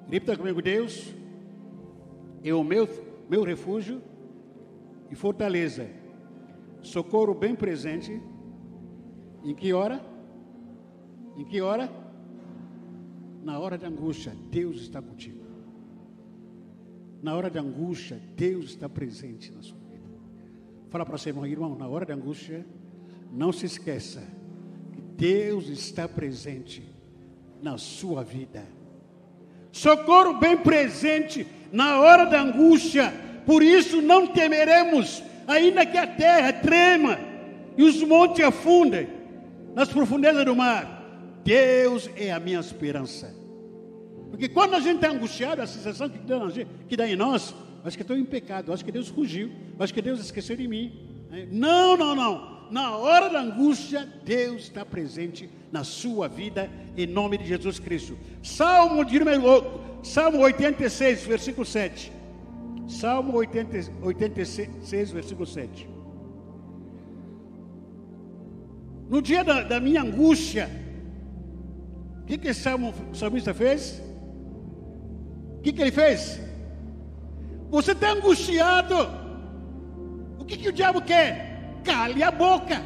Repita 0.08 0.36
comigo: 0.36 0.60
Deus 0.60 1.14
é 2.42 2.52
o 2.52 2.64
meu, 2.64 2.88
meu 3.28 3.42
refúgio 3.42 4.02
e 5.10 5.14
fortaleza. 5.14 5.88
Socorro 6.82 7.34
bem 7.34 7.54
presente. 7.54 8.20
Em 9.42 9.54
que 9.54 9.72
hora? 9.72 10.04
Em 11.36 11.44
que 11.44 11.60
hora? 11.60 11.90
Na 13.42 13.58
hora 13.58 13.76
de 13.76 13.84
angústia, 13.84 14.32
Deus 14.50 14.80
está 14.80 15.02
contigo. 15.02 15.44
Na 17.22 17.34
hora 17.34 17.50
de 17.50 17.58
angústia, 17.58 18.20
Deus 18.36 18.66
está 18.66 18.88
presente 18.88 19.52
na 19.52 19.62
sua 19.62 19.78
vida. 19.78 20.08
Fala 20.88 21.04
para 21.04 21.16
você, 21.16 21.30
irmão, 21.30 21.46
irmão, 21.46 21.76
na 21.76 21.88
hora 21.88 22.06
de 22.06 22.12
angústia, 22.12 22.66
não 23.34 23.52
se 23.52 23.66
esqueça 23.66 24.22
que 24.92 25.00
Deus 25.00 25.68
está 25.68 26.08
presente 26.08 26.82
na 27.60 27.76
sua 27.76 28.22
vida. 28.22 28.62
Socorro 29.72 30.34
bem 30.34 30.56
presente 30.56 31.46
na 31.72 31.98
hora 31.98 32.24
da 32.26 32.40
angústia. 32.40 33.12
Por 33.44 33.62
isso 33.62 34.00
não 34.00 34.28
temeremos, 34.28 35.22
ainda 35.46 35.84
que 35.84 35.98
a 35.98 36.06
terra 36.06 36.52
trema 36.52 37.18
e 37.76 37.82
os 37.82 38.00
montes 38.02 38.44
afundem 38.44 39.08
nas 39.74 39.88
profundezas 39.88 40.44
do 40.44 40.54
mar. 40.54 41.02
Deus 41.42 42.08
é 42.16 42.32
a 42.32 42.38
minha 42.38 42.60
esperança. 42.60 43.34
Porque 44.30 44.48
quando 44.48 44.74
a 44.74 44.80
gente 44.80 44.96
está 44.96 45.10
angustiado, 45.10 45.60
a 45.60 45.66
sensação 45.66 46.08
que 46.08 46.18
dá, 46.18 46.38
que 46.88 46.96
dá 46.96 47.08
em 47.08 47.16
nós, 47.16 47.54
acho 47.84 47.96
que 47.96 48.02
estou 48.02 48.16
em 48.16 48.24
pecado, 48.24 48.72
acho 48.72 48.84
que 48.84 48.92
Deus 48.92 49.08
fugiu, 49.08 49.50
acho 49.78 49.92
que 49.92 50.00
Deus 50.00 50.20
esqueceu 50.20 50.56
de 50.56 50.68
mim. 50.68 50.92
Não, 51.50 51.96
não, 51.96 52.14
não. 52.14 52.53
Na 52.70 52.96
hora 52.96 53.28
da 53.28 53.40
angústia, 53.40 54.08
Deus 54.24 54.62
está 54.62 54.84
presente 54.84 55.48
na 55.70 55.84
sua 55.84 56.28
vida, 56.28 56.70
em 56.96 57.06
nome 57.06 57.38
de 57.38 57.46
Jesus 57.46 57.78
Cristo. 57.78 58.18
Salmo 58.42 59.04
de 59.04 59.18
número, 59.18 59.80
Salmo 60.02 60.40
86, 60.40 61.24
versículo 61.26 61.66
7. 61.66 62.12
Salmo 62.88 63.36
80, 63.36 63.92
86, 64.02 65.10
versículo 65.10 65.46
7. 65.46 65.88
No 69.08 69.20
dia 69.20 69.44
da, 69.44 69.62
da 69.62 69.80
minha 69.80 70.02
angústia, 70.02 70.68
o 72.22 72.24
que, 72.24 72.38
que 72.38 72.48
esse 72.48 72.60
salmo, 72.60 72.94
salmista 73.12 73.52
fez? 73.52 74.02
O 75.58 75.60
que, 75.60 75.72
que 75.72 75.82
ele 75.82 75.92
fez? 75.92 76.40
Você 77.70 77.92
está 77.92 78.12
angustiado. 78.12 78.94
O 80.38 80.44
que, 80.44 80.56
que 80.56 80.68
o 80.68 80.72
diabo 80.72 81.02
quer? 81.02 81.53
Cale 81.84 82.22
a 82.22 82.30
boca. 82.30 82.82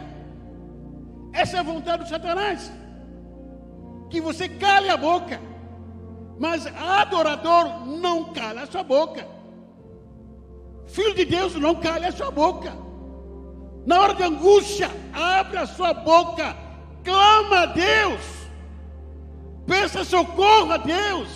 Essa 1.33 1.59
é 1.59 1.61
a 1.61 1.62
vontade 1.62 2.05
do 2.05 2.09
Satanás. 2.09 2.71
Que 4.11 4.21
você 4.21 4.49
cale 4.49 4.90
a 4.90 4.97
boca. 4.97 5.40
Mas 6.38 6.67
adorador 6.67 7.87
não 7.87 8.33
cala 8.33 8.62
a 8.62 8.67
sua 8.67 8.83
boca. 8.83 9.26
Filho 10.87 11.14
de 11.14 11.25
Deus 11.25 11.55
não 11.55 11.75
cale 11.75 12.07
a 12.07 12.12
sua 12.12 12.31
boca. 12.31 12.73
Na 13.87 14.00
hora 14.00 14.14
de 14.14 14.23
angústia, 14.23 14.90
abre 15.12 15.59
a 15.59 15.67
sua 15.67 15.95
boca. 15.95 16.57
Clama 17.05 17.61
a 17.61 17.67
Deus. 17.67 18.21
Peça 19.67 20.05
socorro 20.05 20.73
a 20.73 20.76
Deus. 20.76 21.28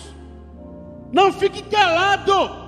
Não 1.11 1.31
fique 1.31 1.61
calado. 1.63 2.62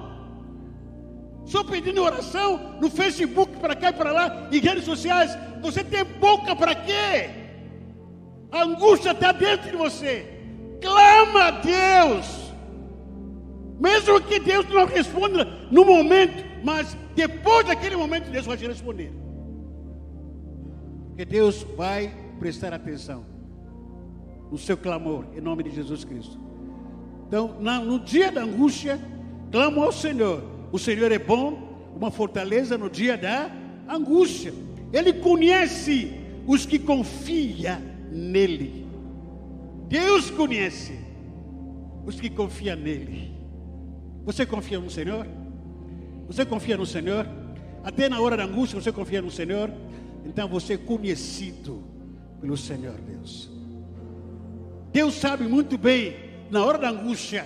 Só 1.45 1.63
pedindo 1.63 2.01
oração 2.01 2.77
no 2.81 2.89
Facebook, 2.89 3.57
para 3.59 3.75
cá 3.75 3.89
e 3.89 3.93
para 3.93 4.11
lá, 4.11 4.49
em 4.51 4.59
redes 4.59 4.83
sociais. 4.83 5.37
Você 5.61 5.83
tem 5.83 6.03
boca 6.03 6.55
para 6.55 6.73
quê? 6.73 7.29
A 8.51 8.63
angústia 8.63 9.11
está 9.11 9.31
dentro 9.31 9.69
de 9.69 9.77
você. 9.77 10.25
Clama 10.81 11.43
a 11.43 11.51
Deus. 11.51 12.51
Mesmo 13.79 14.21
que 14.21 14.39
Deus 14.39 14.67
não 14.69 14.85
responda 14.85 15.45
no 15.69 15.85
momento, 15.85 16.43
mas 16.63 16.97
depois 17.15 17.67
daquele 17.67 17.95
momento, 17.95 18.31
Deus 18.31 18.45
vai 18.45 18.57
te 18.57 18.65
responder. 18.65 19.13
Porque 21.09 21.25
Deus 21.25 21.63
vai 21.75 22.13
prestar 22.39 22.73
atenção 22.73 23.25
no 24.51 24.57
seu 24.57 24.77
clamor, 24.77 25.25
em 25.35 25.41
nome 25.41 25.63
de 25.63 25.71
Jesus 25.71 26.03
Cristo. 26.03 26.39
Então, 27.27 27.55
no 27.59 27.99
dia 27.99 28.31
da 28.31 28.43
angústia, 28.43 28.99
clamo 29.51 29.83
ao 29.83 29.91
Senhor 29.91 30.54
o 30.75 30.77
Senhor 30.77 31.09
é 31.09 31.17
bom, 31.17 31.93
uma 31.95 32.11
fortaleza 32.11 32.77
no 32.77 32.89
dia 32.89 33.17
da 33.17 33.49
angústia. 33.87 34.53
Ele 34.91 35.13
conhece 35.13 36.19
os 36.45 36.65
que 36.65 36.77
confiam 36.77 37.81
nele. 38.11 38.85
Deus 39.87 40.29
conhece 40.29 40.99
os 42.05 42.19
que 42.19 42.29
confiam 42.29 42.75
nele. 42.75 43.31
Você 44.25 44.45
confia 44.45 44.77
no 44.77 44.89
Senhor? 44.89 45.25
Você 46.27 46.45
confia 46.45 46.75
no 46.75 46.85
Senhor? 46.85 47.25
Até 47.81 48.09
na 48.09 48.19
hora 48.19 48.35
da 48.35 48.43
angústia 48.43 48.81
você 48.81 48.91
confia 48.91 49.21
no 49.21 49.31
Senhor? 49.31 49.71
Então 50.25 50.45
você 50.49 50.73
é 50.73 50.77
conhecido 50.77 51.85
pelo 52.41 52.57
Senhor 52.57 52.99
Deus. 52.99 53.49
Deus 54.91 55.13
sabe 55.13 55.47
muito 55.47 55.77
bem, 55.77 56.17
na 56.51 56.65
hora 56.65 56.77
da 56.77 56.89
angústia, 56.89 57.45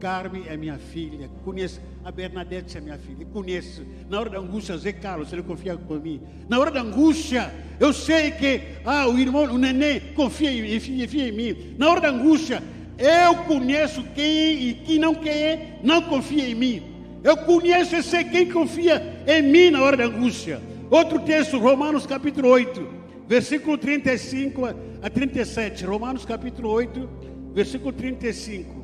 Carmen 0.00 0.44
é 0.46 0.56
minha 0.56 0.78
filha, 0.78 1.30
conheço. 1.44 1.80
A 2.04 2.10
Bernadette 2.12 2.78
é 2.78 2.80
minha 2.80 2.98
filha, 2.98 3.26
conheço. 3.32 3.84
Na 4.08 4.20
hora 4.20 4.30
da 4.30 4.38
angústia, 4.38 4.76
Zé 4.76 4.92
Carlos, 4.92 5.32
ele 5.32 5.42
confia 5.42 5.74
em 5.74 5.98
mim. 5.98 6.22
Na 6.48 6.58
hora 6.58 6.70
da 6.70 6.80
angústia, 6.80 7.52
eu 7.80 7.92
sei 7.92 8.30
que 8.30 8.60
ah, 8.84 9.08
o 9.08 9.18
irmão, 9.18 9.44
o 9.44 9.58
neném, 9.58 10.00
confia 10.14 10.52
em, 10.52 10.80
confia 10.80 11.28
em 11.28 11.32
mim. 11.32 11.74
Na 11.78 11.90
hora 11.90 12.00
da 12.00 12.10
angústia, 12.10 12.62
eu 12.98 13.34
conheço 13.44 14.04
quem 14.14 14.68
e 14.68 14.74
quem 14.74 14.98
não 14.98 15.14
quer, 15.14 15.80
não 15.82 16.02
confia 16.02 16.48
em 16.48 16.54
mim. 16.54 16.82
Eu 17.24 17.36
conheço 17.38 17.96
e 17.96 18.02
sei 18.02 18.24
quem 18.24 18.50
confia 18.50 19.24
em 19.26 19.42
mim 19.42 19.70
na 19.70 19.82
hora 19.82 19.96
da 19.96 20.04
angústia. 20.04 20.60
Outro 20.90 21.18
texto, 21.20 21.58
Romanos 21.58 22.06
capítulo 22.06 22.48
8, 22.48 22.88
versículo 23.26 23.76
35 23.76 24.64
a 25.02 25.10
37. 25.10 25.84
Romanos 25.84 26.24
capítulo 26.24 26.70
8, 26.70 27.08
versículo 27.52 27.92
35 27.92 28.75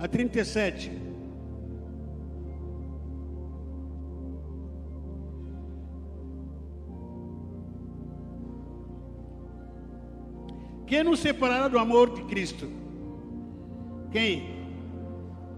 a 0.00 0.08
37. 0.08 0.90
Quem 10.86 11.04
nos 11.04 11.20
separará 11.20 11.68
do 11.68 11.78
amor 11.78 12.14
de 12.14 12.24
Cristo? 12.24 12.68
Quem? 14.10 14.58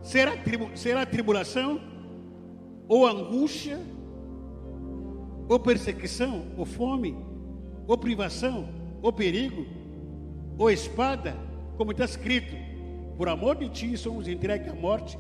Será, 0.03 0.37
tribu 0.37 0.77
será 0.77 1.07
tribulação? 1.07 1.81
Ou 2.87 3.07
angústia? 3.07 3.81
Ou 5.49 5.59
perseguição? 5.59 6.49
Ou 6.59 6.67
fome? 6.67 7.33
ou 7.87 7.99
privação, 7.99 8.69
ou 9.01 9.13
perigo, 9.13 9.67
ou 10.57 10.71
espada, 10.71 11.37
como 11.77 11.93
está 11.93 12.05
escrito: 12.05 12.55
por 13.17 13.29
amor 13.29 13.57
de 13.57 13.69
ti 13.69 13.97
somos 13.97 14.27
entregues 14.27 14.69
à 14.69 14.75
morte 14.75 15.19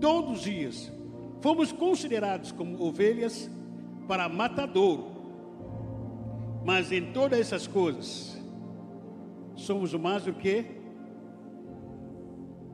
todos 0.00 0.38
os 0.38 0.42
dias. 0.42 0.92
Fomos 1.40 1.72
considerados 1.72 2.52
como 2.52 2.82
ovelhas 2.82 3.50
para 4.06 4.28
matadouro. 4.28 5.06
Mas 6.64 6.92
em 6.92 7.12
todas 7.12 7.38
essas 7.38 7.66
coisas, 7.66 8.38
somos 9.54 9.94
mais 9.94 10.24
do 10.24 10.32
que 10.32 10.64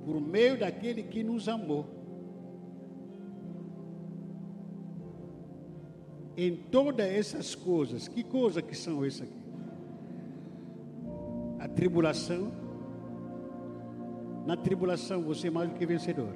por 0.05 0.21
meio 0.21 0.59
daquele 0.59 1.03
que 1.03 1.23
nos 1.23 1.49
amou. 1.49 1.87
Em 6.37 6.55
todas 6.55 7.07
essas 7.07 7.55
coisas, 7.55 8.09
que 8.09 8.23
coisas 8.23 8.63
que 8.63 8.77
são 8.77 9.05
essas 9.05 9.23
aqui? 9.23 9.43
A 11.59 11.69
tribulação. 11.69 12.66
Na 14.47 14.57
tribulação 14.57 15.23
você 15.23 15.49
é 15.49 15.51
mais 15.51 15.69
do 15.69 15.75
que 15.75 15.85
vencedor. 15.85 16.33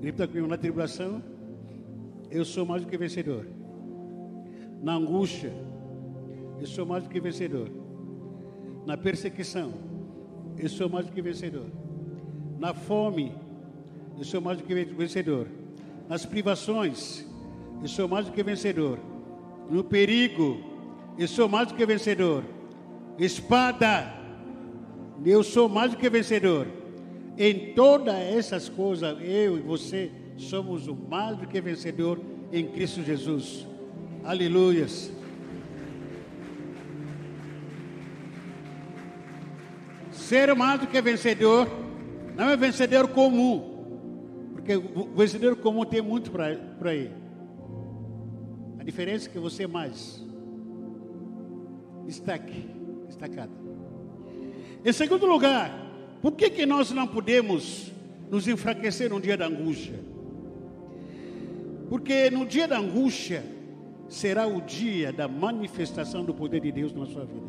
Grita 0.00 0.28
comigo, 0.28 0.46
na 0.46 0.56
tribulação 0.56 1.22
eu 2.30 2.44
sou 2.44 2.64
mais 2.64 2.84
do 2.84 2.88
que 2.88 2.96
vencedor. 2.96 3.46
Na 4.80 4.94
angústia, 4.94 5.52
eu 6.60 6.66
sou 6.66 6.86
mais 6.86 7.02
do 7.02 7.10
que 7.10 7.20
vencedor. 7.20 7.68
Na 8.86 8.96
perseguição, 8.96 9.72
eu 10.56 10.68
sou 10.68 10.88
mais 10.88 11.06
do 11.06 11.12
que 11.12 11.20
vencedor. 11.20 11.66
Na 12.58 12.72
fome, 12.72 13.32
eu 14.16 14.24
sou 14.24 14.40
mais 14.40 14.58
do 14.58 14.64
que 14.64 14.74
vencedor. 14.84 15.48
Nas 16.08 16.24
privações, 16.24 17.26
eu 17.82 17.88
sou 17.88 18.06
mais 18.06 18.26
do 18.26 18.32
que 18.32 18.42
vencedor. 18.42 18.98
No 19.68 19.82
perigo, 19.82 20.58
eu 21.18 21.26
sou 21.26 21.48
mais 21.48 21.68
do 21.68 21.74
que 21.74 21.84
vencedor. 21.84 22.44
Espada, 23.18 24.15
eu 25.24 25.42
sou 25.42 25.68
mais 25.68 25.90
do 25.90 25.96
que 25.96 26.08
vencedor. 26.08 26.66
Em 27.38 27.74
todas 27.74 28.14
essas 28.14 28.68
coisas, 28.68 29.16
eu 29.20 29.58
e 29.58 29.60
você 29.60 30.10
somos 30.36 30.86
o 30.86 30.94
mais 30.94 31.36
do 31.36 31.46
que 31.46 31.60
vencedor 31.60 32.20
em 32.52 32.66
Cristo 32.66 33.02
Jesus. 33.02 33.66
Aleluias. 34.24 35.10
Ser 40.12 40.54
mais 40.54 40.80
do 40.80 40.86
que 40.86 41.00
vencedor 41.00 41.68
não 42.34 42.50
é 42.50 42.56
vencedor 42.56 43.08
comum, 43.08 44.50
porque 44.52 44.76
o 44.76 45.14
vencedor 45.14 45.56
comum 45.56 45.84
tem 45.84 46.02
muito 46.02 46.30
para 46.30 46.46
aí. 46.90 47.10
A 48.78 48.84
diferença 48.84 49.28
é 49.28 49.32
que 49.32 49.38
você 49.38 49.64
é 49.64 49.66
mais 49.66 50.24
destaque, 52.06 52.68
destacado. 53.06 53.65
Em 54.86 54.92
segundo 54.92 55.26
lugar, 55.26 55.76
por 56.22 56.30
que, 56.34 56.48
que 56.48 56.64
nós 56.64 56.92
não 56.92 57.08
podemos 57.08 57.92
nos 58.30 58.46
enfraquecer 58.46 59.10
no 59.10 59.20
dia 59.20 59.36
da 59.36 59.46
angústia? 59.46 59.98
Porque 61.88 62.30
no 62.30 62.46
dia 62.46 62.68
da 62.68 62.78
angústia 62.78 63.42
será 64.08 64.46
o 64.46 64.60
dia 64.60 65.12
da 65.12 65.26
manifestação 65.26 66.24
do 66.24 66.32
poder 66.32 66.60
de 66.60 66.70
Deus 66.70 66.92
na 66.92 67.04
sua 67.04 67.24
vida. 67.24 67.48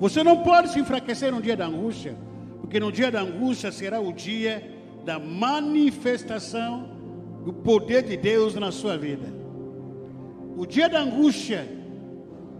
Você 0.00 0.24
não 0.24 0.42
pode 0.42 0.70
se 0.70 0.80
enfraquecer 0.80 1.30
no 1.30 1.42
dia 1.42 1.54
da 1.54 1.66
angústia, 1.66 2.16
porque 2.62 2.80
no 2.80 2.90
dia 2.90 3.10
da 3.10 3.20
angústia 3.20 3.70
será 3.70 4.00
o 4.00 4.10
dia 4.10 4.74
da 5.04 5.18
manifestação 5.18 6.88
do 7.44 7.52
poder 7.52 8.04
de 8.04 8.16
Deus 8.16 8.54
na 8.54 8.72
sua 8.72 8.96
vida. 8.96 9.28
O 10.56 10.64
dia 10.64 10.88
da 10.88 11.02
angústia 11.02 11.68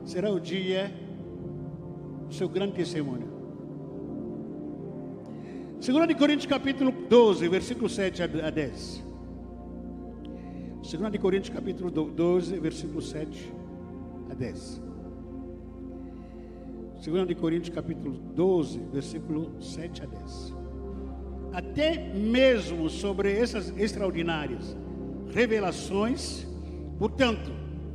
será 0.04 0.30
o 0.30 0.38
dia 0.38 0.92
seu 2.32 2.48
grande 2.48 2.72
testemunho. 2.72 3.30
2 5.80 6.08
de 6.08 6.14
Coríntios 6.14 6.46
capítulo 6.46 6.92
12, 6.92 7.48
versículo 7.48 7.88
7 7.88 8.22
a 8.22 8.50
10. 8.50 9.04
2 10.82 11.12
de 11.12 11.18
Coríntios 11.18 11.54
capítulo 11.54 11.90
12, 11.90 12.58
versículo 12.58 13.02
7 13.02 13.52
a 14.30 14.34
10. 14.34 14.82
2 17.04 17.26
de 17.26 17.34
Coríntios 17.34 17.74
capítulo 17.74 18.14
12, 18.34 18.78
versículo 18.92 19.60
7 19.60 20.02
a 20.02 20.06
10. 20.06 20.54
Até 21.52 22.14
mesmo 22.14 22.88
sobre 22.88 23.32
essas 23.32 23.76
extraordinárias 23.76 24.76
revelações, 25.34 26.46
portanto, 26.98 27.52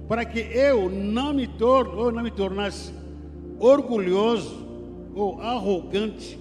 para 0.07 0.23
que 0.25 0.39
eu 0.39 0.89
não 0.89 1.33
me 1.33 1.47
torne 1.47 1.95
ou 1.95 2.11
não 2.11 2.21
me 2.21 2.31
tornasse 2.31 2.93
orgulhoso 3.59 4.65
ou 5.15 5.41
arrogante, 5.41 6.39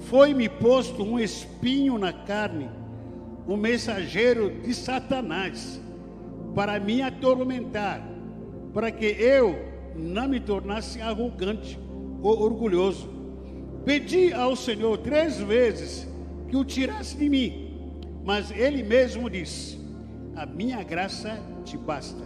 foi-me 0.00 0.48
posto 0.48 1.02
um 1.02 1.18
espinho 1.18 1.98
na 1.98 2.12
carne, 2.12 2.68
um 3.46 3.56
mensageiro 3.56 4.50
de 4.62 4.72
Satanás, 4.74 5.80
para 6.54 6.80
me 6.80 7.02
atormentar, 7.02 8.02
para 8.72 8.90
que 8.90 9.06
eu 9.06 9.56
não 9.94 10.28
me 10.28 10.40
tornasse 10.40 11.00
arrogante 11.00 11.78
ou 12.22 12.40
orgulhoso. 12.40 13.08
Pedi 13.84 14.32
ao 14.32 14.54
Senhor 14.54 14.98
três 14.98 15.38
vezes 15.38 16.08
que 16.48 16.56
o 16.56 16.64
tirasse 16.64 17.16
de 17.16 17.28
mim, 17.28 18.02
mas 18.24 18.50
ele 18.50 18.82
mesmo 18.82 19.28
disse: 19.28 19.78
A 20.34 20.44
minha 20.46 20.82
graça 20.82 21.40
te 21.64 21.76
basta, 21.76 22.22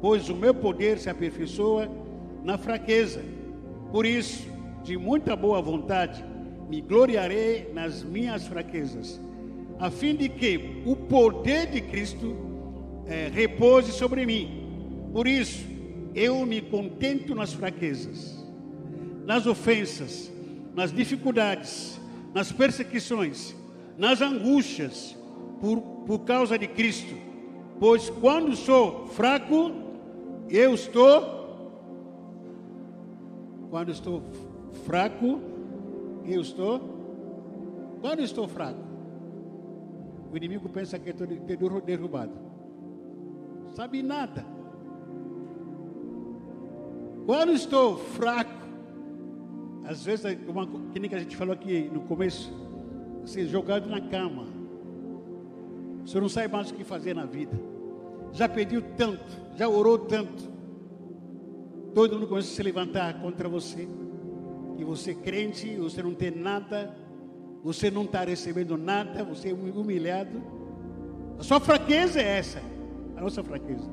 pois 0.00 0.28
o 0.28 0.36
meu 0.36 0.54
poder 0.54 0.98
se 0.98 1.08
aperfeiçoa 1.08 1.88
na 2.44 2.58
fraqueza. 2.58 3.22
Por 3.90 4.06
isso, 4.06 4.46
de 4.84 4.96
muita 4.96 5.34
boa 5.34 5.60
vontade, 5.62 6.24
me 6.68 6.80
gloriarei 6.80 7.70
nas 7.72 8.02
minhas 8.02 8.46
fraquezas, 8.46 9.20
a 9.78 9.90
fim 9.90 10.14
de 10.14 10.28
que 10.28 10.82
o 10.84 10.94
poder 10.94 11.66
de 11.70 11.80
Cristo 11.80 12.36
é, 13.06 13.28
repouse 13.32 13.92
sobre 13.92 14.24
mim. 14.24 15.08
Por 15.12 15.26
isso, 15.26 15.64
eu 16.14 16.44
me 16.46 16.60
contento 16.60 17.34
nas 17.34 17.52
fraquezas, 17.52 18.44
nas 19.24 19.46
ofensas, 19.46 20.32
nas 20.74 20.92
dificuldades, 20.92 22.00
nas 22.32 22.52
perseguições, 22.52 23.54
nas 23.96 24.20
angústias, 24.20 25.16
por, 25.60 25.80
por 26.06 26.20
causa 26.20 26.58
de 26.58 26.66
Cristo. 26.66 27.14
Pois 27.78 28.10
quando 28.10 28.54
sou 28.54 29.06
fraco, 29.08 29.72
eu 30.48 30.74
estou. 30.74 31.43
Quando 33.74 33.90
estou 33.90 34.22
fraco, 34.86 35.40
eu 36.24 36.40
estou? 36.40 36.80
Quando 38.00 38.20
estou 38.22 38.46
fraco? 38.46 38.78
O 40.32 40.36
inimigo 40.36 40.68
pensa 40.68 40.96
que 40.96 41.10
estou 41.10 41.26
derrubado. 41.80 42.30
Sabe 43.70 44.00
nada. 44.00 44.46
Quando 47.26 47.50
estou 47.50 47.96
fraco, 47.96 48.64
às 49.84 50.04
vezes, 50.04 50.24
uma, 50.46 50.68
que 50.92 51.00
nem 51.00 51.10
que 51.10 51.16
a 51.16 51.18
gente 51.18 51.36
falou 51.36 51.54
aqui 51.54 51.90
no 51.92 52.02
começo, 52.02 52.52
assim, 53.24 53.44
jogado 53.48 53.90
na 53.90 54.00
cama. 54.00 54.46
Você 56.06 56.20
não 56.20 56.28
sabe 56.28 56.46
mais 56.46 56.70
o 56.70 56.74
que 56.74 56.84
fazer 56.84 57.12
na 57.12 57.26
vida. 57.26 57.60
Já 58.30 58.48
pediu 58.48 58.82
tanto, 58.96 59.36
já 59.56 59.68
orou 59.68 59.98
tanto. 59.98 60.53
Todo 61.94 62.14
mundo 62.14 62.26
começa 62.26 62.48
a 62.48 62.56
se 62.56 62.62
levantar 62.62 63.20
contra 63.20 63.48
você 63.48 63.88
que 64.76 64.84
você 64.84 65.12
é 65.12 65.14
crente, 65.14 65.76
você 65.76 66.02
não 66.02 66.12
tem 66.12 66.30
nada, 66.30 66.92
você 67.62 67.90
não 67.90 68.04
está 68.04 68.24
recebendo 68.24 68.76
nada, 68.76 69.22
você 69.22 69.50
é 69.50 69.52
humilhado. 69.54 70.42
A 71.38 71.42
sua 71.44 71.60
fraqueza 71.60 72.20
é 72.20 72.38
essa, 72.38 72.60
a 73.16 73.20
nossa 73.20 73.42
fraqueza. 73.42 73.88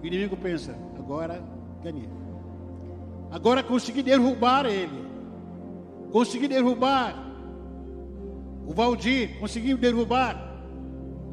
O 0.00 0.06
inimigo 0.06 0.36
pensa, 0.36 0.76
agora 0.96 1.42
ganhei. 1.82 2.08
Agora 3.30 3.62
consegui 3.62 4.02
derrubar 4.02 4.66
ele. 4.66 5.04
Consegui 6.12 6.46
derrubar 6.46 7.24
o 8.64 8.72
Valdir, 8.72 9.38
consegui 9.40 9.74
derrubar 9.74 10.62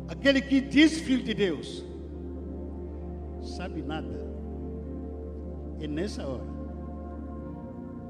aquele 0.07 0.41
que 0.41 0.59
diz 0.59 0.99
filho 0.99 1.23
de 1.23 1.35
Deus. 1.35 1.85
Sabe 3.41 3.83
nada. 3.83 4.20
É 5.81 5.87
nessa 5.87 6.25
hora 6.25 6.43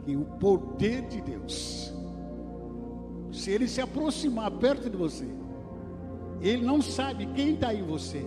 que 0.03 0.15
o 0.15 0.25
poder 0.25 1.03
de 1.03 1.21
Deus, 1.21 1.93
se 3.31 3.49
ele 3.49 3.67
se 3.67 3.79
aproximar 3.79 4.51
perto 4.51 4.89
de 4.89 4.97
você, 4.97 5.25
ele 6.41 6.65
não 6.65 6.81
sabe 6.81 7.27
quem 7.27 7.53
está 7.53 7.73
em 7.73 7.83
você, 7.83 8.25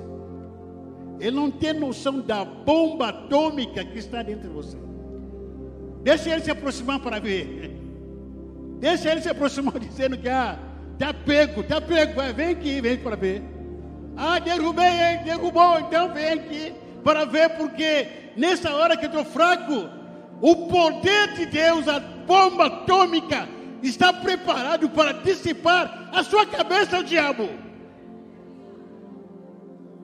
ele 1.20 1.36
não 1.36 1.50
tem 1.50 1.74
noção 1.74 2.20
da 2.20 2.42
bomba 2.44 3.08
atômica 3.08 3.84
que 3.84 3.98
está 3.98 4.22
dentro 4.22 4.48
de 4.48 4.54
você. 4.54 4.78
Deixa 6.02 6.30
ele 6.30 6.42
se 6.42 6.50
aproximar 6.50 7.00
para 7.00 7.18
ver. 7.18 7.70
Deixa 8.80 9.10
ele 9.10 9.20
se 9.20 9.28
aproximar 9.28 9.76
dizendo 9.80 10.16
que 10.16 10.28
ah, 10.28 10.58
tá 10.98 11.12
pego, 11.12 11.62
tá 11.62 11.80
pego, 11.80 12.20
vem 12.34 12.50
aqui, 12.50 12.80
vem 12.80 12.96
para 12.96 13.16
ver. 13.16 13.42
Ah, 14.16 14.38
derrubei, 14.38 15.18
derrubou, 15.24 15.80
então 15.80 16.14
vem 16.14 16.32
aqui 16.32 16.72
para 17.02 17.24
ver, 17.24 17.50
porque 17.56 18.23
nessa 18.36 18.74
hora 18.74 18.96
que 18.96 19.06
eu 19.06 19.10
estou 19.10 19.24
fraco, 19.24 19.88
o 20.40 20.66
poder 20.66 21.34
de 21.34 21.46
Deus, 21.46 21.88
a 21.88 22.00
bomba 22.00 22.66
atômica, 22.66 23.48
está 23.82 24.12
preparado 24.12 24.88
para 24.90 25.12
dissipar 25.12 26.10
a 26.12 26.22
sua 26.22 26.46
cabeça, 26.46 26.98
o 26.98 27.04
diabo. 27.04 27.48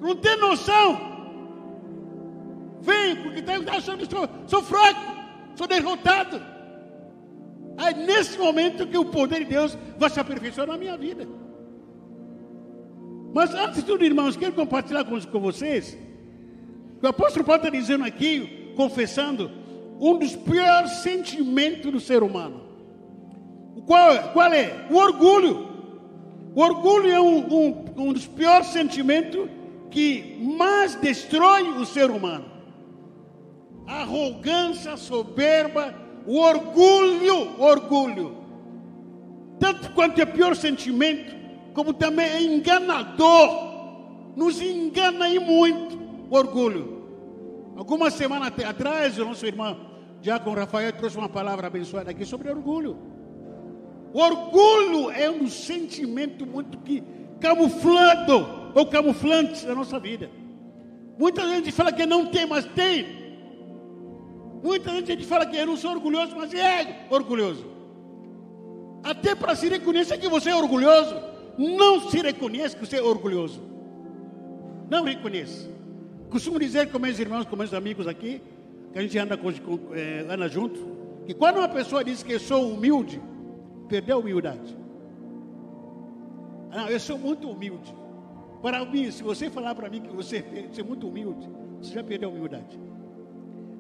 Não 0.01 0.17
tem 0.17 0.37
noção. 0.39 1.11
Vem, 2.81 3.17
porque 3.17 3.41
está 3.41 3.77
achando 3.77 4.07
que 4.07 4.15
sou, 4.15 4.29
sou 4.47 4.63
fraco, 4.63 5.01
sou 5.55 5.67
derrotado. 5.67 6.41
É 7.79 7.95
nesse 7.95 8.39
momento 8.39 8.87
que 8.87 8.97
o 8.97 9.07
poder 9.07 9.41
de 9.41 9.47
Deus 9.47 9.77
vai 9.99 10.11
se 10.11 10.21
aperfeiçoar 10.21 10.67
na 10.67 10.77
minha 10.77 10.97
vida. 10.97 11.27
Mas 13.33 13.55
antes 13.55 13.77
de 13.77 13.83
tudo, 13.85 14.05
irmãos, 14.05 14.37
quero 14.37 14.53
compartilhar 14.53 15.05
com, 15.05 15.21
com 15.21 15.41
vocês. 15.41 15.97
O 17.03 17.07
apóstolo 17.07 17.45
Paulo 17.45 17.63
está 17.63 17.71
dizendo 17.71 18.05
aqui, 18.05 18.73
confessando, 18.77 19.51
um 19.99 20.19
dos 20.19 20.37
piores 20.37 20.93
sentimentos 21.03 21.91
do 21.91 22.01
ser 22.01 22.23
humano. 22.23 22.63
Qual, 23.87 24.33
qual 24.33 24.53
é? 24.53 24.87
O 24.91 24.97
orgulho. 24.97 25.69
O 26.55 26.61
orgulho 26.61 27.11
é 27.11 27.21
um, 27.21 27.39
um, 27.39 27.85
um 27.97 28.13
dos 28.13 28.27
piores 28.27 28.69
sentimentos 28.69 29.49
que 29.91 30.39
mais 30.41 30.95
destrói 30.95 31.69
o 31.71 31.87
ser 31.87 32.11
humano. 32.11 32.45
A 33.87 34.03
arrogância, 34.03 34.93
a 34.93 34.97
soberba, 34.97 35.95
o 36.27 36.39
orgulho, 36.39 37.61
orgulho. 37.61 38.37
Tanto 39.59 39.91
quanto 39.93 40.21
é 40.21 40.27
pior 40.27 40.55
sentimento, 40.55 41.35
como 41.75 41.93
também 41.93 42.27
é 42.27 42.43
enganador. 42.43 43.71
Nos 44.37 44.61
engana 44.61 45.27
aí 45.27 45.39
muito 45.39 45.90
orgulho. 46.39 47.01
Algumas 47.77 48.15
semanas 48.15 48.53
atrás, 48.65 49.19
o 49.19 49.25
nosso 49.25 49.47
irmão 49.47 49.91
Diácono 50.21 50.57
Rafael 50.57 50.93
trouxe 50.93 51.17
uma 51.17 51.29
palavra 51.29 51.67
abençoada 51.67 52.11
aqui 52.11 52.25
sobre 52.25 52.51
orgulho. 52.51 52.97
O 54.13 54.21
orgulho 54.21 55.11
é 55.11 55.31
um 55.31 55.49
sentimento 55.49 56.47
muito 56.47 56.79
que, 56.79 57.03
camuflado 57.41 58.73
ou 58.75 58.87
camuflante 58.87 59.65
da 59.65 59.75
nossa 59.75 59.99
vida. 59.99 60.31
Muita 61.19 61.49
gente 61.49 61.73
fala 61.73 61.93
que 61.93 62.05
não 62.05 62.27
tem, 62.27 62.47
mas 62.47 62.65
tem. 62.67 63.21
Muita 64.63 64.91
gente 64.91 65.25
fala 65.25 65.47
que 65.47 65.57
eu 65.57 65.67
não 65.67 65.77
sou 65.77 65.93
orgulhoso, 65.93 66.37
mas 66.37 66.53
é 66.53 67.07
orgulhoso. 67.09 67.67
Até 69.03 69.35
para 69.35 69.55
se 69.55 69.69
reconhecer 69.69 70.19
que 70.19 70.29
você 70.29 70.51
é 70.51 70.57
orgulhoso, 70.57 71.17
não 71.57 72.11
se 72.11 72.21
reconhece 72.21 72.77
que 72.77 72.87
você 72.87 72.99
é 72.99 73.03
orgulhoso. 73.03 73.63
Não 74.91 75.05
reconhece. 75.05 75.80
Costumo 76.31 76.61
dizer 76.61 76.91
com 76.93 76.99
meus 76.99 77.19
irmãos, 77.19 77.45
com 77.45 77.57
meus 77.57 77.75
amigos 77.75 78.07
aqui, 78.07 78.41
que 78.93 78.99
a 78.99 79.03
gente 79.03 79.19
anda, 79.19 79.37
com, 79.37 79.51
é, 79.93 80.21
anda 80.29 80.49
junto, 80.49 80.79
que 81.27 81.35
quando 81.35 81.59
uma 81.59 81.69
pessoa 81.69 82.05
diz 82.05 82.23
que 82.23 82.33
eu 82.33 82.41
sou 82.41 82.73
humilde, 82.73 83.21
perdeu 83.89 84.17
a 84.17 84.21
humildade. 84.21 84.77
Não, 86.71 86.89
eu 86.89 87.01
sou 87.01 87.19
muito 87.19 87.51
humilde. 87.51 87.93
Para 88.63 88.85
mim, 88.85 89.11
se 89.11 89.23
você 89.23 89.51
falar 89.51 89.75
para 89.75 89.91
mim 89.91 90.03
que 90.03 90.15
você, 90.15 90.45
você 90.73 90.81
é 90.81 90.85
muito 90.85 91.09
humilde, 91.09 91.49
você 91.81 91.95
já 91.95 92.05
perdeu 92.05 92.29
a 92.29 92.33
humildade. 92.33 92.79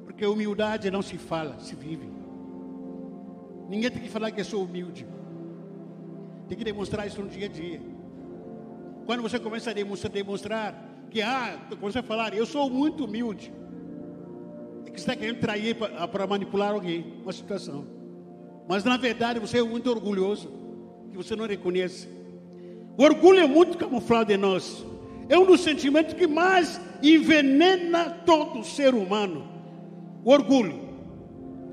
Porque 0.04 0.26
humildade 0.26 0.90
não 0.90 1.02
se 1.02 1.16
fala, 1.16 1.58
se 1.60 1.76
vive. 1.76 2.10
Ninguém 3.68 3.90
tem 3.90 4.02
que 4.02 4.08
falar 4.08 4.32
que 4.32 4.40
eu 4.40 4.44
sou 4.44 4.64
humilde. 4.64 5.06
Tem 6.48 6.58
que 6.58 6.64
demonstrar 6.64 7.06
isso 7.06 7.22
no 7.22 7.28
dia 7.28 7.46
a 7.46 7.48
dia. 7.48 7.80
Quando 9.06 9.22
você 9.22 9.38
começa 9.38 9.70
a 9.70 9.72
demonstrar, 9.72 10.12
demonstrar 10.12 10.89
que, 11.10 11.20
ah, 11.20 11.58
começa 11.78 12.00
a 12.00 12.02
falar, 12.02 12.34
eu 12.34 12.46
sou 12.46 12.70
muito 12.70 13.04
humilde. 13.04 13.52
É 14.86 14.90
que 14.90 15.00
você 15.00 15.10
está 15.10 15.16
querendo 15.16 15.40
trair 15.40 15.74
para 15.74 16.26
manipular 16.26 16.72
alguém, 16.72 17.14
uma 17.22 17.32
situação. 17.32 17.84
Mas 18.68 18.84
na 18.84 18.96
verdade 18.96 19.40
você 19.40 19.58
é 19.58 19.62
muito 19.62 19.90
orgulhoso, 19.90 20.48
que 21.10 21.16
você 21.16 21.34
não 21.34 21.46
reconhece. 21.46 22.08
O 22.96 23.02
orgulho 23.02 23.40
é 23.40 23.46
muito 23.46 23.76
camuflado 23.76 24.32
em 24.32 24.36
nós. 24.36 24.84
É 25.28 25.38
um 25.38 25.44
dos 25.44 25.60
sentimentos 25.60 26.14
que 26.14 26.26
mais 26.26 26.80
envenena 27.02 28.10
todo 28.24 28.64
ser 28.64 28.94
humano. 28.94 29.48
O 30.24 30.30
orgulho 30.30 30.88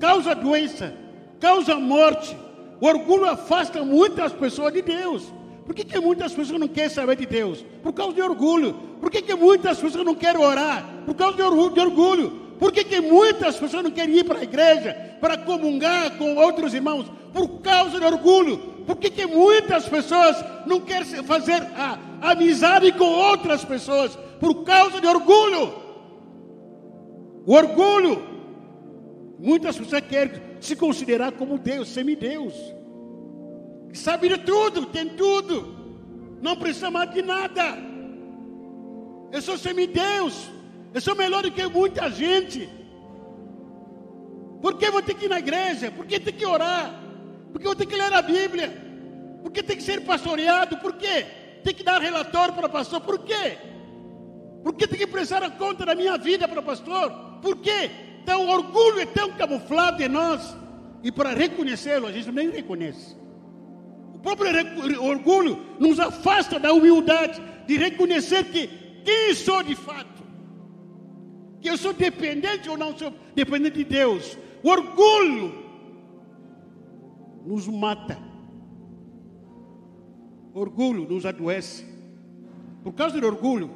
causa 0.00 0.34
doença, 0.34 0.94
causa 1.40 1.76
morte. 1.76 2.36
O 2.80 2.86
orgulho 2.86 3.26
afasta 3.26 3.84
muitas 3.84 4.32
pessoas 4.32 4.72
de 4.72 4.82
Deus. 4.82 5.32
Por 5.68 5.74
que, 5.74 5.84
que 5.84 6.00
muitas 6.00 6.32
pessoas 6.32 6.58
não 6.58 6.66
querem 6.66 6.88
saber 6.88 7.14
de 7.16 7.26
Deus? 7.26 7.62
Por 7.82 7.92
causa 7.92 8.14
de 8.14 8.22
orgulho. 8.22 8.72
Por 8.98 9.10
que, 9.10 9.20
que 9.20 9.34
muitas 9.34 9.78
pessoas 9.78 10.02
não 10.02 10.14
querem 10.14 10.42
orar? 10.42 11.04
Por 11.04 11.14
causa 11.14 11.36
de 11.36 11.42
orgulho. 11.42 12.30
Por 12.58 12.72
que, 12.72 12.82
que 12.82 13.02
muitas 13.02 13.58
pessoas 13.58 13.84
não 13.84 13.90
querem 13.90 14.16
ir 14.16 14.24
para 14.24 14.38
a 14.38 14.42
igreja 14.42 14.96
para 15.20 15.36
comungar 15.36 16.16
com 16.16 16.36
outros 16.36 16.72
irmãos? 16.72 17.04
Por 17.34 17.60
causa 17.60 18.00
de 18.00 18.06
orgulho. 18.06 18.56
Por 18.86 18.96
que, 18.96 19.10
que 19.10 19.26
muitas 19.26 19.86
pessoas 19.86 20.42
não 20.64 20.80
querem 20.80 21.22
fazer 21.24 21.62
a, 21.76 21.98
amizade 22.22 22.90
com 22.92 23.04
outras 23.04 23.62
pessoas? 23.62 24.16
Por 24.40 24.64
causa 24.64 25.02
de 25.02 25.06
orgulho. 25.06 25.74
O 27.44 27.52
orgulho 27.52 28.38
Muitas 29.38 29.78
pessoas 29.78 30.02
querem 30.02 30.42
se 30.60 30.74
considerar 30.74 31.32
como 31.32 31.58
Deus, 31.58 31.88
semideus. 31.90 32.54
Sabe 34.08 34.30
de 34.30 34.38
tudo, 34.38 34.86
tem 34.86 35.06
tudo. 35.06 35.54
Não 36.40 36.56
precisa 36.56 36.90
mais 36.90 37.10
de 37.10 37.20
nada. 37.20 37.76
Eu 39.30 39.42
sou 39.42 39.58
semideus. 39.58 40.48
Eu 40.94 41.00
sou 41.02 41.14
melhor 41.14 41.42
do 41.42 41.50
que 41.50 41.66
muita 41.66 42.10
gente. 42.10 42.66
Por 44.62 44.78
que 44.78 44.90
vou 44.90 45.02
ter 45.02 45.12
que 45.12 45.26
ir 45.26 45.28
na 45.28 45.38
igreja? 45.38 45.90
Por 45.90 46.06
que 46.06 46.18
tem 46.18 46.32
que 46.32 46.46
orar? 46.46 46.90
Por 47.52 47.58
que 47.60 47.66
vou 47.66 47.76
ter 47.76 47.84
que 47.84 47.96
ler 47.96 48.10
a 48.14 48.22
Bíblia? 48.22 48.70
Por 49.42 49.52
que 49.52 49.62
tem 49.62 49.76
que 49.76 49.82
ser 49.82 50.00
pastoreado? 50.00 50.78
Por 50.78 50.94
quê? 50.94 51.26
Tem 51.62 51.74
que 51.74 51.84
dar 51.84 52.00
relatório 52.00 52.54
para 52.54 52.66
o 52.66 52.70
pastor? 52.70 53.02
Por 53.02 53.18
quê? 53.18 53.58
Por 54.62 54.72
que 54.72 54.86
tem 54.86 55.00
que 55.00 55.06
prestar 55.06 55.50
conta 55.58 55.84
da 55.84 55.94
minha 55.94 56.16
vida 56.16 56.48
para 56.48 56.60
o 56.60 56.62
pastor? 56.62 57.10
Por 57.42 57.58
quê? 57.58 57.90
Então 58.22 58.46
o 58.46 58.48
orgulho 58.48 59.00
é 59.00 59.06
tão 59.06 59.32
camuflado 59.32 60.02
em 60.02 60.08
nós, 60.08 60.56
e 61.02 61.12
para 61.12 61.34
reconhecê-lo, 61.34 62.06
a 62.06 62.12
gente 62.12 62.32
nem 62.32 62.48
reconhece. 62.48 63.27
O 64.18 64.20
próprio 64.20 65.02
orgulho 65.02 65.58
nos 65.78 65.98
afasta 65.98 66.58
da 66.58 66.72
humildade 66.72 67.40
de 67.66 67.76
reconhecer 67.76 68.44
que 68.44 68.68
quem 69.04 69.34
sou 69.34 69.62
de 69.62 69.74
fato, 69.74 70.22
que 71.60 71.68
eu 71.68 71.76
sou 71.76 71.92
dependente 71.92 72.68
ou 72.68 72.76
não 72.76 72.96
sou 72.96 73.12
dependente 73.34 73.78
de 73.78 73.84
Deus. 73.84 74.36
O 74.62 74.68
orgulho 74.68 75.54
nos 77.46 77.66
mata. 77.66 78.18
Orgulho 80.52 81.08
nos 81.08 81.24
adoece. 81.24 81.86
Por 82.82 82.92
causa 82.92 83.20
do 83.20 83.26
orgulho, 83.26 83.70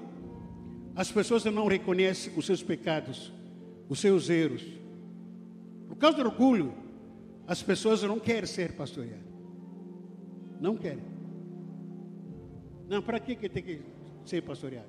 as 0.96 1.10
pessoas 1.10 1.44
não 1.44 1.66
reconhecem 1.66 2.32
os 2.36 2.44
seus 2.44 2.62
pecados 2.62 3.32
os 3.92 4.00
seus 4.00 4.30
erros. 4.30 4.64
Por 5.86 5.96
causa 5.96 6.16
do 6.16 6.24
orgulho, 6.24 6.72
as 7.46 7.62
pessoas 7.62 8.02
não 8.02 8.18
querem 8.18 8.46
ser 8.46 8.72
pastoreadas. 8.72 9.31
Não 10.62 10.76
querem. 10.76 11.04
Não, 12.88 13.02
para 13.02 13.18
que, 13.20 13.34
que 13.36 13.48
tem 13.48 13.62
que 13.62 13.80
ser 14.24 14.42
pastoreado? 14.42 14.88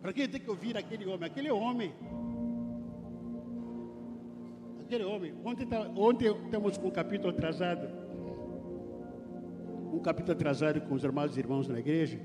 Para 0.00 0.12
que 0.12 0.26
tem 0.26 0.40
que 0.40 0.48
ouvir 0.48 0.76
aquele 0.76 1.04
homem? 1.06 1.26
Aquele 1.26 1.50
homem. 1.50 1.92
Aquele 4.80 5.04
homem. 5.04 5.34
Ontem, 5.44 5.66
tá, 5.66 5.80
ontem 5.96 6.26
estamos 6.44 6.78
com 6.78 6.88
um 6.88 6.90
capítulo 6.90 7.30
atrasado. 7.30 7.86
Um 9.92 9.98
capítulo 9.98 10.32
atrasado 10.32 10.80
com 10.82 10.94
os 10.94 11.02
e 11.02 11.38
irmãos 11.38 11.68
na 11.68 11.78
igreja. 11.78 12.18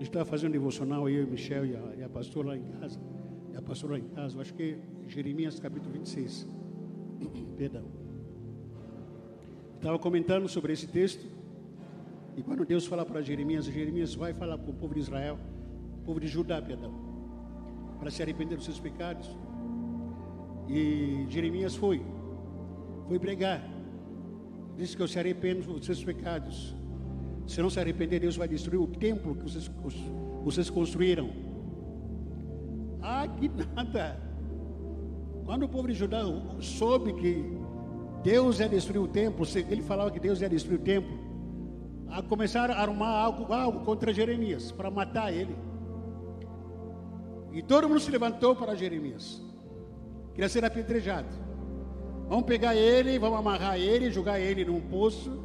Estava 0.00 0.24
fazendo 0.24 0.50
um 0.50 0.52
devocional, 0.52 1.08
eu, 1.08 1.22
e 1.22 1.26
Michel 1.26 1.64
e 1.64 1.76
a, 1.76 1.94
e 1.98 2.02
a 2.02 2.08
pastora 2.08 2.48
lá 2.48 2.56
em 2.56 2.64
casa 2.64 2.98
a 3.60 3.62
pastora 3.62 3.98
em 3.98 4.08
casa, 4.08 4.40
acho 4.40 4.54
que 4.54 4.78
Jeremias 5.06 5.60
capítulo 5.60 5.92
26. 5.92 6.48
Perdão. 7.56 7.99
Estava 9.80 9.98
comentando 9.98 10.46
sobre 10.46 10.74
esse 10.74 10.86
texto. 10.86 11.26
E 12.36 12.42
quando 12.42 12.66
Deus 12.66 12.84
fala 12.84 13.02
para 13.02 13.22
Jeremias, 13.22 13.64
Jeremias 13.64 14.14
vai 14.14 14.34
falar 14.34 14.58
para 14.58 14.70
o 14.70 14.74
povo 14.74 14.92
de 14.92 15.00
Israel, 15.00 15.38
o 16.02 16.04
povo 16.04 16.20
de 16.20 16.28
Judá, 16.28 16.60
perdão, 16.60 16.92
para 17.98 18.10
se 18.10 18.22
arrepender 18.22 18.56
dos 18.56 18.66
seus 18.66 18.78
pecados. 18.78 19.34
E 20.68 21.24
Jeremias 21.30 21.74
foi, 21.74 22.02
foi 23.08 23.18
pregar. 23.18 23.66
Disse 24.76 24.94
que 24.94 25.02
eu 25.02 25.08
se 25.08 25.18
arrependo 25.18 25.72
dos 25.72 25.86
seus 25.86 26.04
pecados. 26.04 26.76
Se 27.46 27.62
não 27.62 27.70
se 27.70 27.80
arrepender, 27.80 28.20
Deus 28.20 28.36
vai 28.36 28.46
destruir 28.46 28.82
o 28.82 28.86
templo 28.86 29.34
que 29.34 29.44
vocês, 29.44 29.70
vocês 30.44 30.68
construíram 30.68 31.30
ah, 33.00 33.26
que 33.26 33.48
nada. 33.74 34.20
Quando 35.46 35.62
o 35.62 35.68
povo 35.70 35.88
de 35.88 35.94
Judá 35.94 36.20
soube 36.60 37.14
que 37.14 37.59
Deus 38.22 38.60
ia 38.60 38.68
destruir 38.68 39.00
o 39.00 39.08
templo, 39.08 39.46
ele 39.68 39.82
falava 39.82 40.10
que 40.10 40.20
Deus 40.20 40.40
ia 40.40 40.48
destruir 40.48 40.78
o 40.78 40.82
templo. 40.82 41.30
a 42.10 42.20
começar 42.22 42.70
a 42.70 42.82
arrumar 42.82 43.10
algo, 43.10 43.52
algo 43.52 43.84
contra 43.84 44.12
Jeremias, 44.12 44.72
para 44.72 44.90
matar 44.90 45.32
ele. 45.32 45.56
E 47.52 47.62
todo 47.62 47.88
mundo 47.88 48.00
se 48.00 48.10
levantou 48.10 48.56
para 48.56 48.74
Jeremias. 48.74 49.40
Queria 50.34 50.48
ser 50.48 50.64
apedrejado. 50.64 51.28
Vamos 52.28 52.44
pegar 52.46 52.74
ele, 52.74 53.18
vamos 53.18 53.38
amarrar 53.38 53.78
ele, 53.78 54.10
jogar 54.10 54.40
ele 54.40 54.64
num 54.64 54.80
poço. 54.80 55.40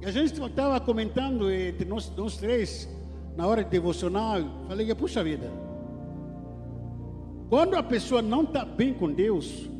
E 0.00 0.06
a 0.06 0.10
gente 0.10 0.38
estava 0.42 0.80
comentando 0.80 1.50
entre 1.50 1.86
nós, 1.86 2.10
nós 2.16 2.36
três, 2.36 2.88
na 3.36 3.46
hora 3.46 3.62
de 3.62 3.70
devocional, 3.70 4.40
falei 4.68 4.94
puxa 4.94 5.22
vida, 5.22 5.50
quando 7.48 7.76
a 7.76 7.82
pessoa 7.82 8.20
não 8.20 8.42
está 8.42 8.64
bem 8.64 8.94
com 8.94 9.12
Deus, 9.12 9.70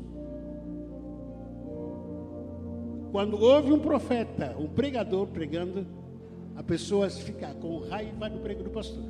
quando 3.13 3.39
houve 3.39 3.71
um 3.71 3.79
profeta, 3.79 4.57
um 4.59 4.67
pregador 4.67 5.27
pregando, 5.27 5.87
a 6.57 6.63
pessoa 6.63 7.11
fica 7.11 7.53
com 7.55 7.81
raiva 7.81 8.31
do 8.31 8.41
prego 8.41 8.65
do 8.65 8.71
pastor. 8.71 9.05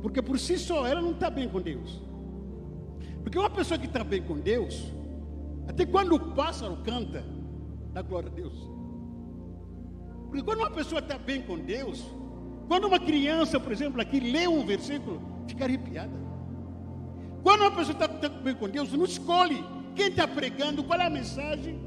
Porque 0.00 0.22
por 0.22 0.38
si 0.38 0.58
só 0.58 0.86
ela 0.86 1.02
não 1.02 1.12
está 1.12 1.28
bem 1.28 1.46
com 1.46 1.60
Deus. 1.60 2.02
Porque 3.22 3.38
uma 3.38 3.50
pessoa 3.50 3.78
que 3.78 3.84
está 3.84 4.02
bem 4.02 4.22
com 4.22 4.38
Deus, 4.38 4.90
até 5.68 5.84
quando 5.84 6.14
o 6.14 6.34
pássaro 6.34 6.78
canta, 6.78 7.22
dá 7.92 8.00
glória 8.00 8.30
a 8.30 8.34
Deus. 8.34 8.54
Porque 10.28 10.42
quando 10.42 10.60
uma 10.60 10.70
pessoa 10.70 11.00
está 11.00 11.18
bem 11.18 11.42
com 11.42 11.58
Deus, 11.58 12.02
quando 12.66 12.86
uma 12.86 12.98
criança, 12.98 13.60
por 13.60 13.70
exemplo, 13.70 14.00
aqui 14.00 14.20
lê 14.20 14.48
um 14.48 14.64
versículo, 14.64 15.20
fica 15.46 15.64
arrepiada. 15.64 16.18
Quando 17.42 17.60
uma 17.60 17.72
pessoa 17.72 17.92
está 17.92 18.08
tá 18.08 18.28
bem 18.30 18.54
com 18.54 18.70
Deus, 18.70 18.90
não 18.90 19.04
escolhe 19.04 19.62
quem 19.94 20.08
está 20.08 20.26
pregando, 20.26 20.84
qual 20.84 21.00
é 21.00 21.06
a 21.06 21.10
mensagem. 21.10 21.78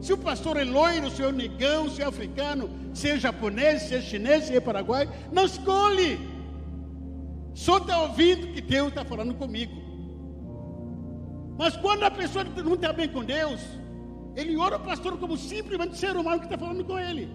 Se 0.00 0.12
o 0.12 0.18
pastor 0.18 0.56
é 0.56 0.64
loiro, 0.64 1.10
se 1.10 1.22
é 1.22 1.32
negão, 1.32 1.88
se 1.88 2.00
é 2.02 2.04
africano, 2.04 2.70
se 2.94 3.10
é 3.10 3.18
japonês, 3.18 3.82
se 3.82 3.94
é 3.94 4.00
chinês, 4.00 4.44
se 4.44 4.56
é 4.56 4.60
paraguai, 4.60 5.08
não 5.32 5.44
escolhe. 5.44 6.18
Só 7.52 7.78
está 7.78 8.00
ouvindo 8.02 8.52
que 8.52 8.60
Deus 8.60 8.88
está 8.88 9.04
falando 9.04 9.34
comigo. 9.34 9.72
Mas 11.58 11.76
quando 11.76 12.04
a 12.04 12.10
pessoa 12.10 12.44
não 12.44 12.74
está 12.74 12.92
bem 12.92 13.08
com 13.08 13.24
Deus, 13.24 13.60
ele 14.36 14.56
ora 14.56 14.76
o 14.76 14.80
pastor 14.80 15.18
como 15.18 15.36
simplesmente 15.36 15.98
ser 15.98 16.16
humano 16.16 16.38
que 16.38 16.46
está 16.46 16.56
falando 16.56 16.84
com 16.84 16.96
ele. 16.96 17.28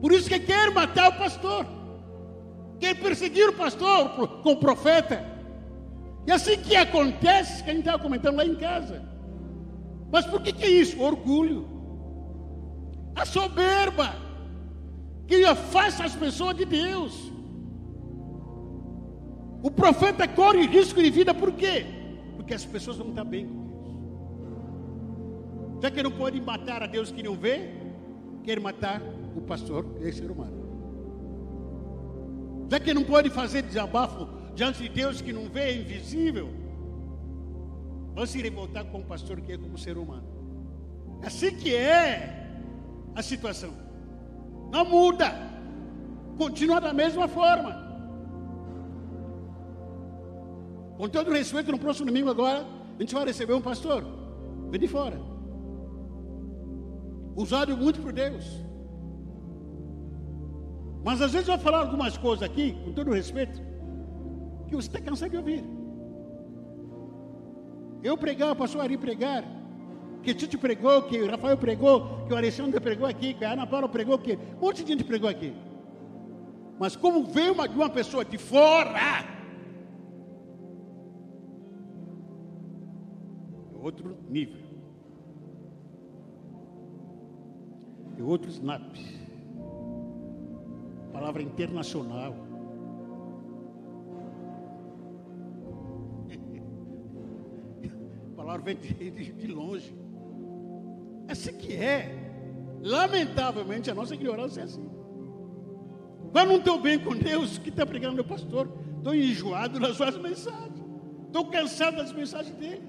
Por 0.00 0.12
isso 0.12 0.28
que 0.28 0.38
quer 0.38 0.70
matar 0.70 1.08
o 1.08 1.18
pastor, 1.18 1.66
quer 2.78 2.94
perseguir 2.94 3.48
o 3.48 3.54
pastor 3.54 4.10
com 4.42 4.52
o 4.52 4.56
profeta. 4.56 5.24
E 6.24 6.30
assim 6.30 6.56
que 6.58 6.76
acontece, 6.76 7.64
que 7.64 7.70
a 7.70 7.72
gente 7.72 7.80
estava 7.80 8.00
comentando 8.00 8.36
lá 8.36 8.46
em 8.46 8.54
casa. 8.54 9.13
Mas 10.10 10.26
por 10.26 10.42
que, 10.42 10.52
que 10.52 10.64
é 10.64 10.70
isso? 10.70 11.00
Orgulho. 11.00 11.68
A 13.14 13.24
soberba 13.24 14.14
que 15.26 15.44
afasta 15.44 16.04
as 16.04 16.14
pessoas 16.14 16.56
de 16.56 16.64
Deus. 16.64 17.32
O 19.62 19.70
profeta 19.70 20.28
corre 20.28 20.66
risco 20.66 21.02
de 21.02 21.10
vida 21.10 21.32
por 21.32 21.52
quê? 21.52 21.86
Porque 22.36 22.52
as 22.52 22.64
pessoas 22.64 22.98
não 22.98 23.08
estão 23.08 23.24
bem 23.24 23.46
com 23.46 23.64
já 25.84 25.90
que 25.90 26.02
não 26.02 26.10
pode 26.10 26.40
matar 26.40 26.82
a 26.82 26.86
Deus 26.86 27.12
que 27.12 27.22
não 27.22 27.34
vê, 27.34 27.68
quer 28.42 28.58
matar 28.58 29.02
o 29.36 29.42
pastor, 29.42 29.84
que 29.98 30.08
é 30.08 30.12
ser 30.12 30.30
humano. 30.30 30.64
Já 32.70 32.80
que 32.80 32.94
não 32.94 33.04
pode 33.04 33.28
fazer 33.28 33.60
desabafo 33.60 34.26
diante 34.54 34.82
de 34.82 34.88
Deus 34.88 35.20
que 35.20 35.30
não 35.30 35.46
vê, 35.46 35.60
é 35.60 35.76
invisível, 35.76 36.48
vão 38.14 38.26
se 38.26 38.40
revoltar 38.40 38.84
com 38.86 38.98
o 38.98 39.04
pastor 39.04 39.40
que 39.40 39.52
é 39.52 39.58
como 39.58 39.76
ser 39.76 39.96
humano. 39.98 40.24
Assim 41.22 41.54
que 41.56 41.74
é 41.74 42.60
a 43.14 43.22
situação. 43.22 43.72
Não 44.70 44.84
muda. 44.84 45.32
Continua 46.38 46.80
da 46.80 46.92
mesma 46.92 47.26
forma. 47.28 47.82
Com 50.96 51.08
todo 51.08 51.32
respeito, 51.32 51.72
no 51.72 51.78
próximo 51.78 52.06
domingo 52.06 52.30
agora, 52.30 52.64
a 52.96 53.00
gente 53.00 53.14
vai 53.14 53.24
receber 53.24 53.54
um 53.54 53.60
pastor. 53.60 54.04
Vem 54.70 54.80
de 54.80 54.88
fora 54.88 55.34
usado 57.36 57.76
muito 57.76 58.00
por 58.00 58.12
Deus. 58.12 58.44
Mas 61.04 61.20
às 61.20 61.32
vezes 61.32 61.48
eu 61.48 61.56
vou 61.56 61.64
falar 61.64 61.80
algumas 61.80 62.16
coisas 62.16 62.42
aqui, 62.42 62.72
com 62.84 62.92
todo 62.92 63.12
respeito, 63.12 63.60
que 64.68 64.74
você 64.74 64.88
está 64.88 65.00
cansado 65.00 65.30
de 65.30 65.36
ouvir. 65.36 65.64
Eu 68.04 68.16
pregar, 68.16 68.52
o 68.52 68.56
pastor 68.56 68.82
Ari 68.82 68.96
pregar, 68.96 69.42
que 70.22 70.34
Tito 70.34 70.58
pregou, 70.58 71.02
que 71.02 71.20
o 71.20 71.28
Rafael 71.28 71.56
pregou, 71.56 72.24
que 72.26 72.32
o 72.32 72.36
Alexandre 72.36 72.78
pregou 72.78 73.06
aqui, 73.06 73.34
que 73.34 73.44
a 73.44 73.52
Ana 73.52 73.66
Paula 73.66 73.88
pregou 73.88 74.14
aqui, 74.14 74.38
um 74.56 74.60
monte 74.60 74.84
de 74.84 74.92
gente 74.92 75.04
pregou 75.04 75.28
aqui. 75.28 75.52
Mas 76.78 76.94
como 76.94 77.24
veio 77.24 77.54
uma, 77.54 77.66
uma 77.66 77.90
pessoa 77.90 78.24
de 78.24 78.38
fora, 78.38 79.24
outro 83.82 84.16
nível. 84.28 84.64
e 88.18 88.22
outro 88.22 88.50
snap. 88.50 88.82
Palavra 91.12 91.42
internacional. 91.42 92.34
Palavra 98.54 98.64
vem 98.64 98.76
de, 98.76 99.10
de, 99.10 99.32
de 99.32 99.46
longe. 99.46 99.94
Essa 101.26 101.52
que 101.52 101.74
é. 101.74 102.22
Lamentavelmente 102.82 103.90
a 103.90 103.94
nossa 103.94 104.14
ignorância 104.14 104.60
é 104.60 104.64
assim. 104.64 104.88
Quando 106.32 106.48
não 106.48 106.56
estou 106.56 106.80
bem 106.80 106.98
com 106.98 107.16
Deus, 107.16 107.58
que 107.58 107.70
está 107.70 107.86
pregando 107.86 108.14
meu 108.14 108.24
pastor, 108.24 108.68
estou 108.98 109.14
enjoado 109.14 109.80
das 109.80 109.96
suas 109.96 110.16
mensagens. 110.18 110.84
Estou 111.26 111.46
cansado 111.46 111.96
das 111.96 112.12
mensagens 112.12 112.54
dele. 112.56 112.82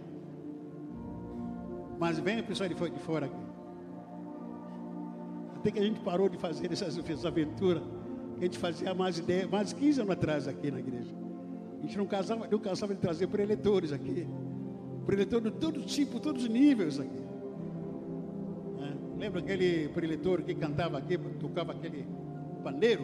Mas 1.98 2.20
vem 2.20 2.40
a 2.40 2.44
pessoa 2.44 2.68
de 2.68 2.76
fora 2.76 3.28
aqui. 3.28 3.46
Até 5.56 5.72
que 5.72 5.80
a 5.80 5.84
gente 5.84 6.00
parou 6.02 6.28
de 6.28 6.38
fazer 6.38 6.72
essas, 6.72 6.98
essas 6.98 7.26
aventuras 7.26 7.82
a 8.38 8.44
gente 8.44 8.58
fazia 8.58 8.94
mais, 8.94 9.18
de, 9.20 9.48
mais 9.48 9.70
de 9.70 9.76
15 9.76 10.02
anos 10.02 10.12
atrás 10.12 10.48
aqui 10.48 10.70
na 10.70 10.80
igreja. 10.80 11.16
A 11.80 11.82
gente 11.82 11.98
não 11.98 12.06
cansava, 12.06 12.48
não 12.52 12.60
cansava 12.60 12.94
de 12.94 13.00
trazer 13.00 13.28
preletores 13.28 13.94
aqui. 13.94 14.28
Preletor 15.06 15.42
de 15.42 15.52
todo 15.52 15.82
tipo, 15.84 16.20
todos 16.20 16.44
os 16.44 16.50
níveis 16.50 17.00
aqui. 17.00 17.20
É. 18.82 19.20
Lembra 19.20 19.40
aquele 19.40 19.90
preletor 19.90 20.42
que 20.42 20.56
cantava 20.56 20.98
aqui, 20.98 21.18
tocava 21.40 21.74
aquele 21.74 22.06
pandeiro? 22.64 23.04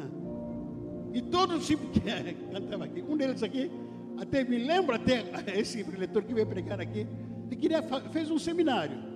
É. 0.00 1.18
E 1.18 1.22
todo 1.22 1.58
tipo 1.58 1.86
que 1.88 2.00
cantava 2.52 2.84
aqui. 2.84 3.02
Um 3.02 3.16
deles 3.16 3.42
aqui, 3.42 3.70
até 4.18 4.44
me 4.44 4.58
lembro 4.58 4.94
até 4.94 5.24
esse 5.58 5.82
preletor 5.82 6.22
que 6.22 6.34
veio 6.34 6.46
pregar 6.46 6.80
aqui, 6.80 7.06
ele 7.46 7.56
queria, 7.56 7.82
fez 8.10 8.30
um 8.30 8.38
seminário. 8.38 9.12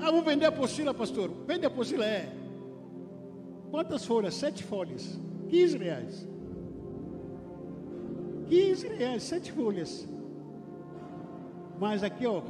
Ah, 0.00 0.06
vamos 0.06 0.24
vender 0.24 0.46
a 0.46 0.48
apostila, 0.48 0.94
pastor. 0.94 1.30
Vende 1.46 1.66
a 1.66 1.68
apostila, 1.68 2.06
é. 2.06 2.32
Quantas 3.70 4.04
folhas? 4.04 4.34
Sete 4.34 4.64
folhas. 4.64 5.20
15 5.48 5.76
reais. 5.76 6.28
15 8.50 8.88
reais, 8.88 9.22
sete 9.22 9.52
folhas. 9.52 10.08
Mas 11.78 12.02
aqui, 12.02 12.26
ó, 12.26 12.42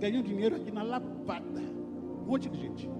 ganhou 0.00 0.22
dinheiro 0.22 0.56
aqui 0.56 0.70
na 0.70 0.82
lapada. 0.82 1.60
Um 1.60 2.24
monte 2.26 2.48
de 2.48 2.58
gente. 2.58 2.90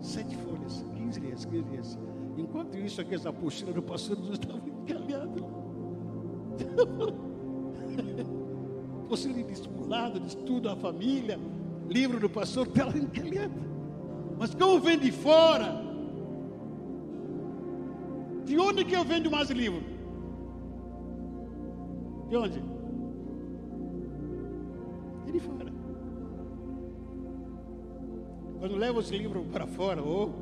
Sete 0.00 0.36
folhas, 0.36 0.84
15 0.96 1.20
reais, 1.20 1.44
15 1.44 1.70
reais. 1.70 1.98
Enquanto 2.36 2.76
isso, 2.76 3.00
aqui 3.00 3.14
essa 3.14 3.28
apostila 3.28 3.72
do 3.72 3.82
pastor 3.82 4.16
Jesus 4.16 4.40
estava 4.40 4.60
encalhada. 4.68 5.30
apostila 9.04 9.34
de 9.34 9.44
discipulado, 9.44 10.18
de 10.18 10.26
estudo, 10.26 10.68
a 10.68 10.74
família, 10.74 11.38
livro 11.88 12.18
do 12.18 12.28
pastor 12.28 12.66
está 12.66 12.86
lá 12.86 12.96
encalhado. 12.96 13.54
Mas 14.38 14.52
como 14.54 14.80
vem 14.80 14.98
de 14.98 15.12
fora, 15.12 15.80
de 18.44 18.58
onde 18.58 18.84
que 18.84 18.96
eu 18.96 19.04
vendo 19.04 19.30
mais 19.30 19.48
livro? 19.50 19.91
De 22.32 22.38
onde? 22.38 22.62
É 25.28 25.30
de 25.32 25.38
fora. 25.38 25.70
Quando 28.58 28.76
leva 28.76 29.00
esse 29.00 29.18
livro 29.18 29.44
para 29.52 29.66
fora, 29.66 30.00
ou 30.00 30.32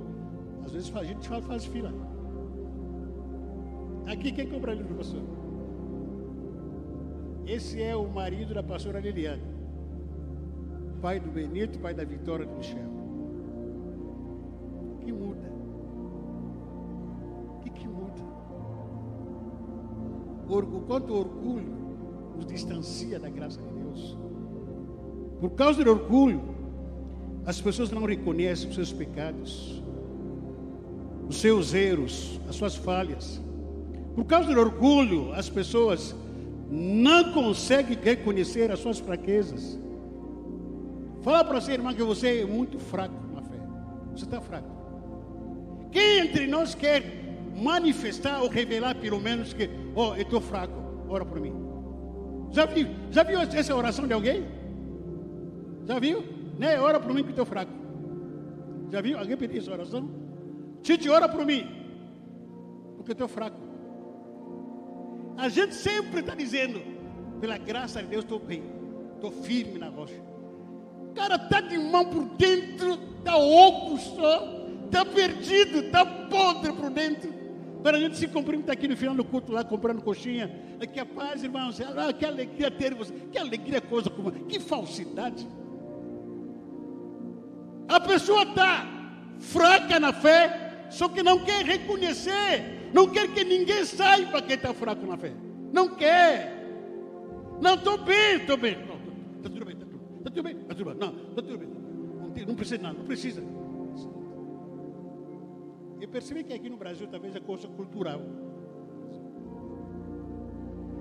às 0.65 0.71
vezes 0.71 0.95
a 0.95 1.03
gente 1.03 1.29
faz, 1.29 1.45
faz 1.45 1.65
fila. 1.65 1.93
Aqui 4.07 4.31
quem 4.31 4.49
compra 4.49 4.73
livro 4.73 4.95
pastor? 4.95 5.21
Esse 7.45 7.83
é 7.83 7.97
o 7.97 8.09
marido 8.09 8.55
da 8.55 8.63
pastora 8.63 9.01
Liliane 9.01 9.43
pai 11.03 11.19
do 11.19 11.29
Benito, 11.29 11.81
pai 11.81 11.93
da 11.93 12.05
Vitória 12.05 12.47
do 12.47 12.55
Michel. 12.55 12.89
Que 15.01 15.11
muda? 15.11 15.51
O 17.57 17.61
que, 17.63 17.71
que 17.71 17.89
muda? 17.89 18.23
O 20.47 20.81
quanto 20.83 21.15
orgulho 21.15 21.80
nos 22.37 22.47
distancia 22.47 23.19
da 23.19 23.29
graça 23.29 23.61
de 23.61 23.69
Deus. 23.69 24.17
Por 25.41 25.51
causa 25.51 25.83
do 25.83 25.91
orgulho, 25.91 26.43
as 27.47 27.61
pessoas 27.61 27.91
não 27.91 28.05
reconhecem 28.05 28.69
os 28.69 28.75
seus 28.75 28.93
pecados, 28.93 29.83
os 31.29 31.41
seus 31.41 31.73
erros, 31.73 32.41
as 32.49 32.57
suas 32.57 32.77
falhas. 32.77 33.41
Por 34.15 34.25
causa 34.25 34.53
do 34.53 34.61
orgulho, 34.61 35.33
as 35.33 35.49
pessoas 35.49 36.15
não 36.71 37.33
conseguem 37.33 37.99
reconhecer 38.01 38.71
as 38.71 38.81
suas 38.81 38.99
fraquezas. 38.99 39.79
Fala 41.23 41.45
para 41.45 41.61
você, 41.61 41.73
irmã, 41.73 41.95
que 41.95 42.03
você 42.03 42.43
é 42.43 42.45
muito 42.45 42.79
fraco 42.79 43.15
na 43.35 43.43
fé. 43.43 43.59
Você 44.15 44.25
está 44.25 44.41
fraco. 44.41 44.69
Quem 45.91 46.21
entre 46.21 46.47
nós 46.47 46.75
quer 46.75 47.03
manifestar 47.57 48.41
ou 48.43 48.49
revelar, 48.49 48.95
pelo 48.97 49.21
menos, 49.21 49.53
que, 49.53 49.69
oh, 49.95 50.15
eu 50.15 50.23
estou 50.23 50.41
fraco, 50.41 50.75
ora 51.09 51.25
por 51.25 51.41
mim. 51.41 51.60
Já 52.53 52.67
viu, 52.67 52.89
já 53.11 53.23
viu 53.23 53.41
essa 53.41 53.75
oração 53.75 54.07
de 54.07 54.13
alguém? 54.13 54.47
Já 55.87 55.99
viu? 55.99 56.25
Né? 56.59 56.79
Ora 56.81 56.99
por 56.99 57.15
mim 57.15 57.23
que 57.23 57.31
estou 57.31 57.47
fraco. 57.47 57.73
Já 58.91 59.01
viu? 59.01 59.19
Alguém 59.19 59.37
pediu 59.37 59.61
essa 59.61 59.73
oração? 59.73 60.11
Tite, 60.83 61.09
ora 61.09 61.29
por 61.29 61.47
mim. 61.47 61.67
Porque 62.97 63.13
estou 63.13 63.29
fraco. 63.29 63.59
A 65.37 65.49
gente 65.49 65.75
sempre 65.75 66.21
está 66.21 66.35
dizendo, 66.35 66.83
pela 67.41 67.57
graça 67.57 68.03
de 68.03 68.09
Deus, 68.09 68.25
estou 68.25 68.39
bem. 68.39 68.63
Estou 69.15 69.31
firme 69.31 69.79
na 69.79 69.89
rocha. 69.89 70.21
O 71.11 71.15
cara 71.15 71.37
está 71.37 71.61
de 71.61 71.79
mão 71.79 72.05
por 72.05 72.25
dentro, 72.37 72.99
está 73.19 73.37
oco 73.37 73.99
só, 73.99 74.67
está 74.85 75.05
perdido, 75.05 75.81
está 75.81 76.05
podre 76.05 76.73
por 76.73 76.91
dentro. 76.91 77.40
Para 77.83 77.97
a 77.97 78.01
gente 78.01 78.17
se 78.17 78.29
cumprimentar 78.29 78.75
aqui 78.75 78.87
no 78.87 78.97
final 78.97 79.15
do 79.15 79.25
culto, 79.25 79.53
lá 79.53 79.65
comprando 79.65 80.03
coxinha. 80.03 80.51
Que 80.93 81.01
a 81.01 81.07
paz, 81.07 81.43
irmãos. 81.43 81.81
Ah, 81.81 82.13
que 82.13 82.25
alegria 82.25 82.71
ter 82.71 82.95
você. 82.95 83.13
Que 83.33 83.39
alegria, 83.39 83.81
coisa 83.81 84.11
como. 84.11 84.31
Que 84.31 84.61
falsidade. 84.61 85.47
A 87.89 87.99
pessoa 87.99 88.43
está 88.43 88.87
fraca 89.39 89.99
na 89.99 90.13
fé, 90.13 90.87
só 90.91 91.09
que 91.09 91.23
não 91.23 91.41
quer 91.41 91.65
reconhecer. 91.65 92.91
Não 92.93 93.09
quer 93.09 93.29
que 93.33 93.45
ninguém 93.45 93.85
saiba 93.85 94.43
que 94.43 94.53
está 94.53 94.75
fraco 94.75 95.07
na 95.07 95.17
fé. 95.17 95.33
Não 95.73 95.89
quer. 95.89 96.61
Não, 97.61 97.75
estou 97.75 97.99
bem, 97.99 98.37
estou 98.37 98.57
bem. 98.57 98.73
Está 98.73 99.49
tudo 99.49 99.65
bem, 99.65 99.75
está 99.75 99.87
tudo, 99.87 99.99
tá 100.25 100.31
tudo 100.31 100.43
bem. 100.43 100.57
Está 100.57 100.75
tudo 100.75 100.85
bem. 100.85 100.95
Não, 100.99 101.29
está 101.29 101.43
tudo 101.43 101.59
bem. 101.59 101.69
Não, 101.69 102.47
não 102.47 102.55
precisa, 102.55 102.83
não, 102.83 102.93
não 102.93 103.05
precisa. 103.05 103.43
Eu 106.01 106.09
percebi 106.09 106.43
que 106.43 106.53
aqui 106.53 106.69
no 106.69 106.77
Brasil 106.77 107.07
talvez 107.09 107.37
é 107.37 107.41
coisa 107.41 107.69
cultural. 107.69 108.21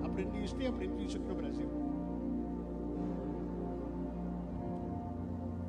Aprendi 0.04 0.44
isso, 0.44 0.54
tenho 0.56 0.70
aprendido 0.70 1.02
isso 1.02 1.16
aqui 1.16 1.26
no 1.26 1.34
Brasil. 1.34 1.68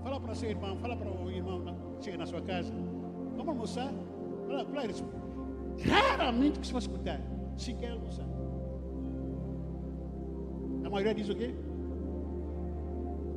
Fala 0.03 0.19
para 0.19 0.35
seu 0.35 0.49
irmão, 0.49 0.77
fala 0.77 0.97
para 0.97 1.09
o 1.09 1.31
irmão 1.31 1.61
chega 2.01 2.17
na 2.17 2.25
sua 2.25 2.41
casa. 2.41 2.73
Vamos 3.35 3.47
almoçar? 3.47 3.93
Fala, 4.47 4.85
isso. 4.85 5.05
Raramente 5.87 6.59
que 6.59 6.67
você 6.67 6.73
vai 6.73 6.81
escutar. 6.81 7.21
Se 7.55 7.73
quer 7.73 7.91
almoçar. 7.91 8.25
A 10.83 10.89
maioria 10.89 11.13
diz 11.13 11.29
o 11.29 11.35
quê? 11.35 11.53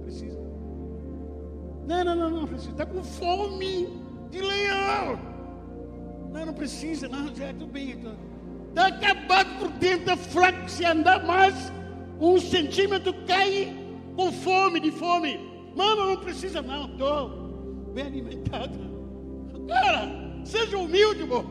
Precisa. 0.03 0.41
Não, 1.87 2.05
não, 2.05 2.17
não, 2.17 2.31
não 2.31 2.47
precisa. 2.47 2.73
Está 2.73 2.87
com 2.87 3.03
fome 3.03 3.89
de 4.31 4.41
leão. 4.41 5.34
Não, 6.35 6.47
não 6.47 6.53
precisa, 6.53 7.07
não, 7.07 7.33
já 7.33 7.53
estou 7.53 7.69
bem. 7.69 7.97
Está 8.71 8.89
acabado 8.89 9.57
por 9.61 9.69
dentro, 9.79 10.13
está 10.13 10.17
fraco. 10.17 10.69
Se 10.69 10.85
andar 10.85 11.25
mais 11.25 11.55
um 12.21 12.41
centímetro, 12.41 13.15
cai 13.25 13.73
com 14.17 14.33
fome, 14.33 14.81
de 14.81 14.91
fome. 14.91 15.39
Mama, 15.77 16.07
não 16.07 16.17
precisa, 16.17 16.61
não, 16.61 16.87
estou 16.91 17.29
bem 17.95 18.07
alimentado. 18.07 18.77
Cara, 19.69 20.43
seja 20.45 20.77
humilde, 20.77 21.21
irmão. 21.21 21.45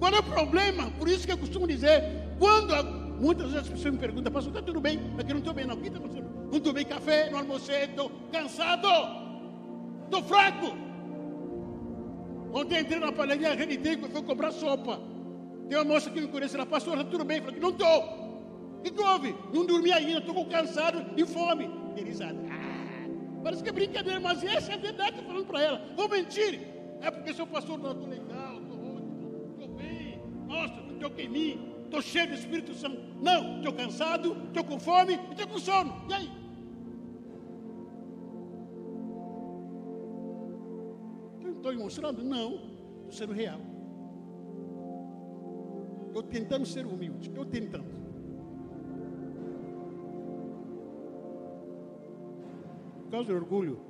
Qual 0.00 0.12
é 0.12 0.18
o 0.18 0.22
problema? 0.24 0.90
Por 0.98 1.08
isso 1.08 1.24
que 1.24 1.32
eu 1.32 1.38
costumo 1.38 1.68
dizer, 1.68 2.02
quando 2.40 2.74
muitas 3.20 3.52
vezes 3.52 3.68
as 3.68 3.68
pessoas 3.68 3.94
me 3.94 4.00
perguntam, 4.00 4.32
pastor, 4.32 4.52
está 4.54 4.66
tudo 4.66 4.80
bem? 4.80 4.98
Aqui 5.16 5.32
não 5.32 5.38
estou 5.38 5.54
bem, 5.54 5.66
não. 5.68 5.76
Tá 5.76 6.00
não 6.50 6.60
tomei 6.60 6.84
café, 6.84 7.30
não 7.30 7.38
almocei, 7.38 7.84
estou 7.84 8.10
cansado, 8.32 8.88
estou 10.04 10.20
fraco. 10.24 10.83
Ontem 12.54 12.80
entrei 12.80 13.00
na 13.00 13.10
padaria, 13.10 13.50
arrebentei, 13.50 13.96
fui 13.96 14.22
comprar 14.22 14.52
sopa. 14.52 15.00
Tem 15.68 15.76
uma 15.76 15.84
moça 15.84 16.08
que 16.08 16.20
me 16.20 16.28
conhece, 16.28 16.54
ela, 16.54 16.64
pastor, 16.64 16.96
está 16.96 17.10
tudo 17.10 17.24
bem? 17.24 17.38
Eu 17.38 17.44
falei, 17.44 17.58
não 17.58 17.70
estou. 17.70 18.24
O 18.78 18.82
que, 18.82 19.02
houve? 19.02 19.34
Não 19.52 19.66
dormi 19.66 19.90
ainda, 19.90 20.20
estou 20.20 20.46
cansado 20.46 21.04
e 21.16 21.26
fome. 21.26 21.68
Derizada. 21.96 22.38
Ah, 22.48 23.08
parece 23.42 23.60
que 23.60 23.70
é 23.70 23.72
brincadeira, 23.72 24.20
mas 24.20 24.44
essa 24.44 24.70
é 24.70 24.74
a 24.74 24.78
verdade, 24.78 25.10
estou 25.10 25.24
falando 25.24 25.46
para 25.46 25.62
ela. 25.62 25.82
Vou 25.96 26.08
mentir. 26.08 26.60
É 27.00 27.10
porque 27.10 27.34
sou 27.34 27.46
pastor, 27.46 27.76
não, 27.76 27.90
estou 27.90 28.08
legal, 28.08 28.60
estou 28.60 28.98
estou 29.50 29.68
bem. 29.76 30.22
Nossa, 30.46 30.74
toquei 31.00 31.24
em 31.24 31.28
mim, 31.28 31.74
estou 31.84 32.00
cheio 32.00 32.28
do 32.28 32.34
Espírito 32.34 32.72
Santo. 32.74 33.02
Não, 33.20 33.56
estou 33.56 33.72
cansado, 33.72 34.36
estou 34.46 34.62
com 34.62 34.78
fome 34.78 35.14
e 35.14 35.32
estou 35.32 35.48
com 35.48 35.58
sono. 35.58 36.04
E 36.08 36.14
aí? 36.14 36.43
Estou 41.70 41.84
mostrando? 41.84 42.22
Não, 42.22 42.54
estou 42.54 43.12
sendo 43.12 43.32
real. 43.32 43.60
Estou 46.08 46.22
tentando 46.22 46.66
ser 46.66 46.86
humilde, 46.86 47.28
estou 47.28 47.44
tentando. 47.44 48.04
Por 53.02 53.10
causa 53.10 53.28
do 53.28 53.34
orgulho, 53.34 53.80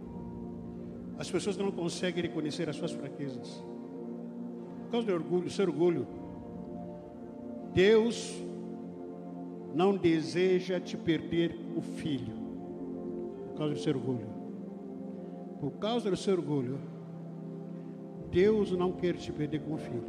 as 1.19 1.31
pessoas 1.31 1.57
não 1.57 1.71
conseguem 1.71 2.23
reconhecer 2.23 2.69
as 2.69 2.77
suas 2.77 2.93
fraquezas. 2.93 3.63
Por 4.85 4.91
causa 4.91 5.07
do 5.07 5.15
orgulho, 5.15 5.51
seu 5.51 5.67
orgulho, 5.67 6.07
Deus 7.73 8.35
não 9.75 9.97
deseja 9.97 10.79
te 10.79 10.97
perder 10.97 11.59
o 11.77 11.81
filho. 11.81 12.35
Por 13.49 13.59
causa 13.59 13.75
do 13.75 13.81
seu 13.81 13.95
orgulho. 13.95 14.35
Por 15.61 15.73
causa 15.73 16.11
do 16.11 16.17
seu 16.17 16.35
orgulho, 16.35 16.79
Deus 18.35 18.73
não 18.73 18.91
quer 18.91 19.15
te 19.15 19.31
perder 19.31 19.61
como 19.61 19.79
filho. 19.79 20.03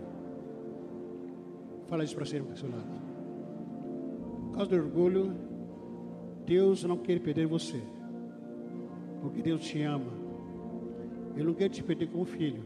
Fala 1.85 2.03
isso 2.03 2.15
para 2.15 2.25
ser 2.25 2.41
lado. 2.41 3.05
Por 4.45 4.51
causa 4.55 4.71
do 4.71 4.77
orgulho, 4.77 5.35
Deus 6.43 6.83
não 6.83 6.97
quer 6.97 7.19
perder 7.19 7.45
você. 7.45 7.79
Porque 9.21 9.43
Deus 9.43 9.61
te 9.61 9.79
ama. 9.83 10.11
Ele 11.35 11.43
não 11.43 11.53
quer 11.53 11.69
te 11.69 11.83
perder 11.83 12.09
como 12.09 12.25
filho. 12.25 12.63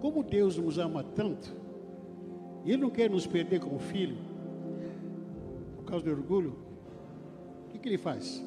Como 0.00 0.24
Deus 0.24 0.58
nos 0.58 0.76
ama 0.76 1.04
tanto, 1.04 1.56
e 2.64 2.72
Ele 2.72 2.82
não 2.82 2.90
quer 2.90 3.08
nos 3.08 3.24
perder 3.24 3.60
como 3.60 3.78
filho, 3.78 4.16
por 5.76 5.84
causa 5.84 6.04
do 6.04 6.10
orgulho, 6.10 6.56
o 7.66 7.68
que, 7.68 7.78
que 7.78 7.88
Ele 7.88 7.98
faz? 7.98 8.44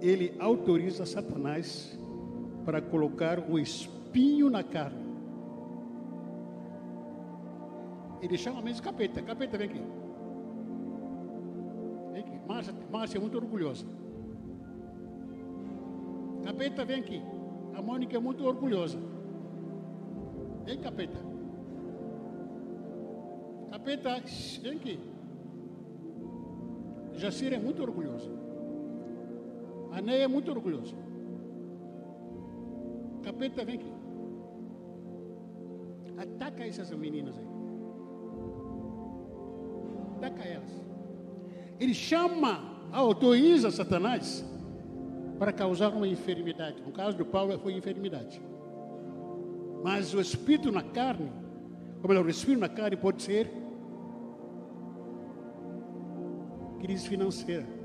Ele 0.00 0.34
autoriza 0.38 1.04
Satanás 1.04 1.98
para 2.64 2.80
colocar 2.80 3.38
o 3.38 3.58
espinho 3.58 4.48
na 4.48 4.62
carne. 4.62 5.10
Ele 8.22 8.36
chama 8.36 8.60
mesmo 8.60 8.82
capeta. 8.82 9.22
Capeta, 9.22 9.56
vem 9.56 9.68
aqui. 9.68 9.82
Vem 12.12 12.22
aqui. 12.22 12.40
Márcia, 12.46 12.74
Márcia 12.90 13.18
é 13.18 13.20
muito 13.20 13.36
orgulhosa. 13.36 13.86
Capeta, 16.44 16.84
vem 16.84 17.00
aqui. 17.00 17.22
A 17.74 17.82
Mônica 17.82 18.16
é 18.16 18.20
muito 18.20 18.44
orgulhosa. 18.44 18.98
Vem, 20.64 20.78
capeta. 20.78 21.18
Capeta, 23.70 24.22
vem 24.62 24.76
aqui. 24.76 25.00
Jacir 27.14 27.52
é 27.52 27.58
muito 27.58 27.82
orgulhoso. 27.82 28.39
A 29.92 30.00
Neia 30.00 30.24
é 30.24 30.28
muito 30.28 30.50
orgulhosa. 30.50 30.94
Capeta, 33.22 33.64
vem 33.64 33.76
aqui. 33.76 33.92
Ataca 36.16 36.66
essas 36.66 36.90
meninas 36.90 37.36
aí. 37.38 37.46
Ataca 40.16 40.42
elas. 40.44 40.70
Ele 41.78 41.94
chama, 41.94 42.60
autoriza 42.92 43.70
Satanás 43.70 44.44
para 45.38 45.52
causar 45.52 45.88
uma 45.88 46.06
enfermidade. 46.06 46.82
No 46.82 46.92
caso 46.92 47.16
do 47.16 47.24
Paulo 47.24 47.58
foi 47.58 47.72
enfermidade. 47.72 48.40
Mas 49.82 50.12
o 50.12 50.20
espírito 50.20 50.70
na 50.70 50.82
carne, 50.82 51.32
ele 52.04 52.18
é 52.18 52.20
o 52.20 52.28
espírito 52.28 52.60
na 52.60 52.68
carne, 52.68 52.96
pode 52.96 53.22
ser 53.22 53.50
crise 56.80 57.08
financeira. 57.08 57.79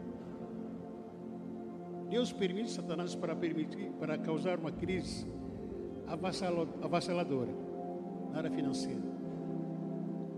Deus 2.16 2.32
permite 2.32 2.72
Satanás 2.72 3.14
para 3.14 3.36
permitir, 3.36 3.92
para 4.00 4.18
causar 4.18 4.58
uma 4.58 4.72
crise 4.72 5.28
avassaladora 6.82 7.52
na 8.32 8.38
área 8.38 8.50
financeira. 8.50 9.02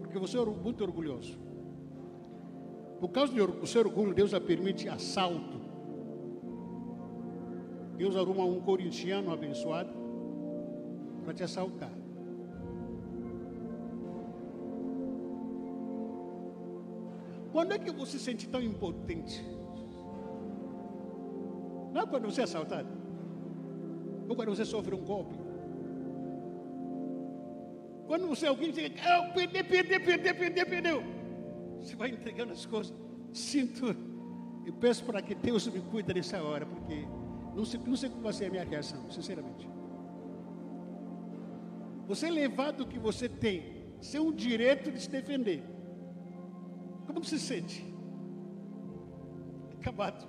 Porque 0.01 0.17
você 0.17 0.39
é 0.39 0.43
muito 0.43 0.84
orgulhoso. 0.84 1.38
Por 2.99 3.09
causa 3.09 3.32
do 3.32 3.67
seu 3.67 3.82
orgulho, 3.82 4.11
Deus 4.15 4.32
permite 4.39 4.89
assalto. 4.89 5.61
Deus 7.95 8.15
arruma 8.15 8.43
um 8.43 8.59
corintiano 8.59 9.32
abençoado 9.32 9.93
para 11.23 11.32
te 11.36 11.43
assaltar. 11.43 11.93
Quando 17.51 17.73
é 17.73 17.78
que 17.78 17.91
você 17.91 18.17
se 18.17 18.23
sente 18.25 18.49
tão 18.49 18.63
impotente? 18.63 19.45
Não 21.97 22.03
é 22.03 22.05
quando 22.05 22.25
você 22.25 22.41
é 22.41 22.43
assaltado. 22.43 22.87
Ou 24.29 24.35
quando 24.35 24.49
você 24.49 24.63
sofre 24.63 24.93
um 24.93 25.03
golpe. 25.03 25.33
Quando 28.05 28.27
você 28.27 28.45
alguém 28.45 28.71
diz, 28.71 28.91
ah, 29.03 29.31
perder, 29.33 29.63
perder, 29.63 29.99
perder, 30.05 30.33
perder, 30.35 30.65
perdeu. 30.67 31.03
Você 31.79 31.95
vai 31.95 32.09
entregando 32.09 32.53
as 32.53 32.67
coisas. 32.67 32.93
Sinto 33.33 33.95
e 34.63 34.71
peço 34.71 35.03
para 35.05 35.23
que 35.23 35.33
Deus 35.33 35.67
me 35.67 35.81
cuide 35.81 36.13
nessa 36.13 36.39
hora, 36.43 36.67
porque 36.67 37.07
não 37.55 37.65
sei, 37.65 37.79
não 37.83 37.95
sei 37.95 38.09
como 38.11 38.21
vai 38.21 38.33
ser 38.33 38.45
a 38.45 38.51
minha 38.51 38.63
reação, 38.63 39.09
sinceramente. 39.09 39.67
Você 42.05 42.29
levar 42.29 42.73
do 42.73 42.85
que 42.85 42.99
você 42.99 43.27
tem, 43.27 43.87
ser 43.99 44.19
um 44.19 44.31
direito 44.31 44.91
de 44.91 45.01
se 45.01 45.09
defender. 45.09 45.63
Como 47.07 47.23
se 47.23 47.39
sente? 47.39 47.83
Acabado, 49.79 50.27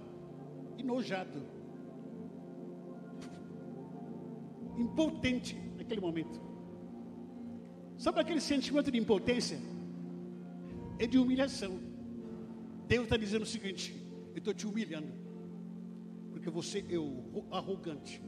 enojado, 0.79 1.58
impotente 4.79 5.57
naquele 5.77 6.01
momento. 6.01 6.41
Sabe 7.97 8.21
aquele 8.21 8.41
sentimento 8.41 8.91
de 8.91 8.99
impotência? 8.99 9.59
É 10.99 11.07
de 11.07 11.19
humilhação. 11.19 11.81
Deus 12.87 13.05
está 13.05 13.17
dizendo 13.17 13.43
o 13.43 13.47
seguinte: 13.47 13.95
eu 14.33 14.39
estou 14.39 14.55
te 14.55 14.67
humilhando, 14.67 15.13
porque 16.31 16.49
você 16.49 16.85
é 16.89 16.99
o 16.99 17.45
arrogante, 17.51 18.23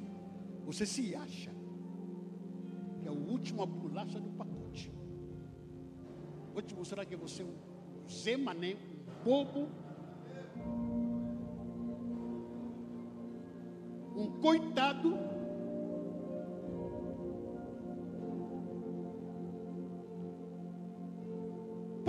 você 0.64 0.84
se 0.84 1.14
acha 1.14 1.51
que 3.01 3.09
é 3.09 3.11
o 3.11 3.14
último 3.14 3.64
bolacha 3.64 4.20
do 4.20 4.30
pacote. 4.30 4.92
Vou 6.53 6.62
te 6.62 6.74
mostrar 6.74 7.05
que 7.07 7.16
você 7.16 7.42
é 7.42 7.46
um 7.46 7.55
Zé 8.09 8.36
Mané, 8.36 8.74
um 8.74 9.24
bobo, 9.24 9.68
um 14.16 14.40
coitado. 14.40 15.39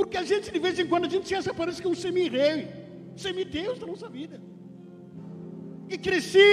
Porque 0.02 0.18
a 0.18 0.24
gente, 0.24 0.52
de 0.52 0.58
vez 0.58 0.80
em 0.80 0.88
quando, 0.88 1.06
a 1.06 1.10
gente 1.10 1.28
se 1.28 1.36
acha, 1.36 1.54
parece 1.54 1.80
que 1.80 1.88
é 1.88 1.92
um 1.92 2.02
semi-rei, 2.04 2.68
semi-deus 3.16 3.78
da 3.78 3.86
nossa 3.86 4.10
vida. 4.10 4.42
E 5.88 5.96
cresci, 5.96 6.48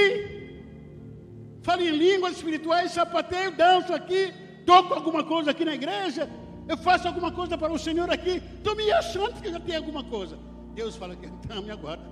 falo 1.62 1.80
em 1.80 1.88
línguas 1.90 2.36
espirituais, 2.36 2.92
sapateio, 2.92 3.56
danço 3.56 3.94
aqui, 3.94 4.34
toco 4.66 4.92
alguma 4.92 5.24
coisa 5.24 5.52
aqui 5.52 5.64
na 5.64 5.74
igreja, 5.74 6.28
eu 6.68 6.76
faço 6.76 7.08
alguma 7.08 7.32
coisa 7.32 7.56
para 7.56 7.72
o 7.72 7.78
Senhor 7.78 8.10
aqui, 8.10 8.42
estou 8.58 8.76
me 8.76 8.92
achando 8.92 9.40
que 9.40 9.50
já 9.50 9.58
tem 9.58 9.76
alguma 9.76 10.04
coisa. 10.04 10.38
Deus 10.74 10.94
fala 10.94 11.16
que 11.16 11.24
então 11.24 11.62
me 11.62 11.70
aguarda. 11.70 12.04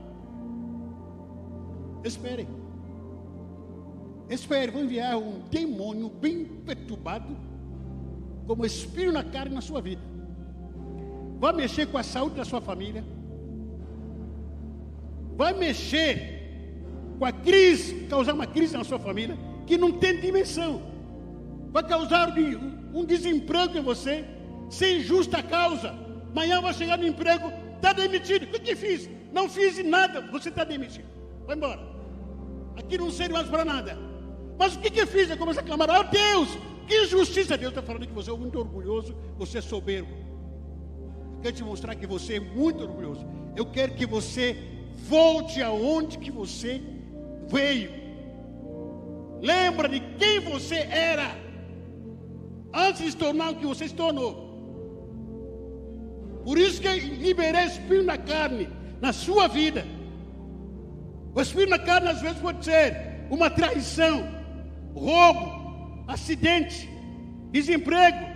Espere. 2.02 2.48
Espere, 4.30 4.72
vou 4.72 4.82
enviar 4.82 5.18
um 5.18 5.40
demônio 5.50 6.08
bem 6.08 6.46
perturbado, 6.64 7.36
como 8.46 8.64
espírito 8.64 9.12
na 9.12 9.22
carne 9.22 9.54
na 9.54 9.60
sua 9.60 9.82
vida. 9.82 10.05
Vai 11.38 11.52
mexer 11.52 11.86
com 11.86 11.98
a 11.98 12.02
saúde 12.02 12.36
da 12.36 12.44
sua 12.44 12.60
família. 12.60 13.04
Vai 15.36 15.52
mexer 15.52 16.36
com 17.18 17.24
a 17.24 17.32
crise, 17.32 18.06
causar 18.06 18.32
uma 18.32 18.46
crise 18.46 18.76
na 18.76 18.84
sua 18.84 18.98
família 18.98 19.36
que 19.66 19.76
não 19.76 19.92
tem 19.92 20.20
dimensão. 20.20 20.82
Vai 21.70 21.86
causar 21.86 22.32
um 22.94 23.04
desemprego 23.04 23.76
em 23.76 23.82
você 23.82 24.24
sem 24.70 25.00
justa 25.00 25.42
causa. 25.42 25.94
Amanhã 26.30 26.60
vai 26.60 26.72
chegar 26.72 26.98
no 26.98 27.06
emprego, 27.06 27.52
está 27.74 27.92
demitido. 27.92 28.44
O 28.44 28.60
que, 28.60 28.74
fiz? 28.74 29.08
Não 29.32 29.48
fiz 29.48 29.82
nada, 29.84 30.20
você 30.32 30.48
está 30.48 30.64
demitido. 30.64 31.06
Vai 31.46 31.56
embora. 31.56 31.80
Aqui 32.76 32.96
não 32.98 33.10
serve 33.10 33.34
mais 33.34 33.48
para 33.48 33.64
nada. 33.64 33.98
Mas 34.58 34.74
o 34.74 34.80
que, 34.80 34.90
que 34.90 35.04
fiz? 35.06 35.28
Eu 35.28 35.36
comecei 35.36 35.62
a 35.62 35.66
clamar, 35.66 35.88
oh 35.90 36.04
Deus, 36.04 36.48
que 36.86 37.04
injustiça. 37.04 37.58
Deus 37.58 37.72
está 37.72 37.82
falando 37.82 38.06
que 38.06 38.12
você 38.12 38.30
é 38.30 38.36
muito 38.36 38.58
orgulhoso, 38.58 39.14
você 39.36 39.58
é 39.58 39.60
soberbo. 39.60 40.25
Eu 41.36 41.42
quero 41.42 41.56
te 41.56 41.64
mostrar 41.64 41.94
que 41.94 42.06
você 42.06 42.34
é 42.34 42.40
muito 42.40 42.82
orgulhoso. 42.82 43.26
Eu 43.54 43.66
quero 43.66 43.94
que 43.94 44.06
você 44.06 44.56
volte 45.08 45.62
aonde 45.62 46.18
que 46.18 46.30
você 46.30 46.80
veio. 47.48 47.90
Lembra 49.40 49.88
de 49.88 50.00
quem 50.18 50.40
você 50.40 50.76
era 50.76 51.36
antes 52.72 53.02
de 53.02 53.10
se 53.12 53.16
tornar 53.16 53.52
o 53.52 53.56
que 53.56 53.66
você 53.66 53.88
se 53.88 53.94
tornou. 53.94 54.46
Por 56.44 56.58
isso 56.58 56.80
que 56.80 56.88
liberei 56.88 57.64
espírito 57.64 58.04
na 58.04 58.18
carne, 58.18 58.68
na 59.00 59.12
sua 59.12 59.48
vida. 59.48 59.84
O 61.34 61.40
espírito 61.40 61.70
na 61.70 61.78
carne 61.78 62.08
às 62.08 62.20
vezes 62.20 62.38
pode 62.38 62.64
ser 62.64 63.26
uma 63.30 63.50
traição, 63.50 64.26
roubo, 64.94 66.04
acidente, 66.06 66.88
desemprego. 67.50 68.35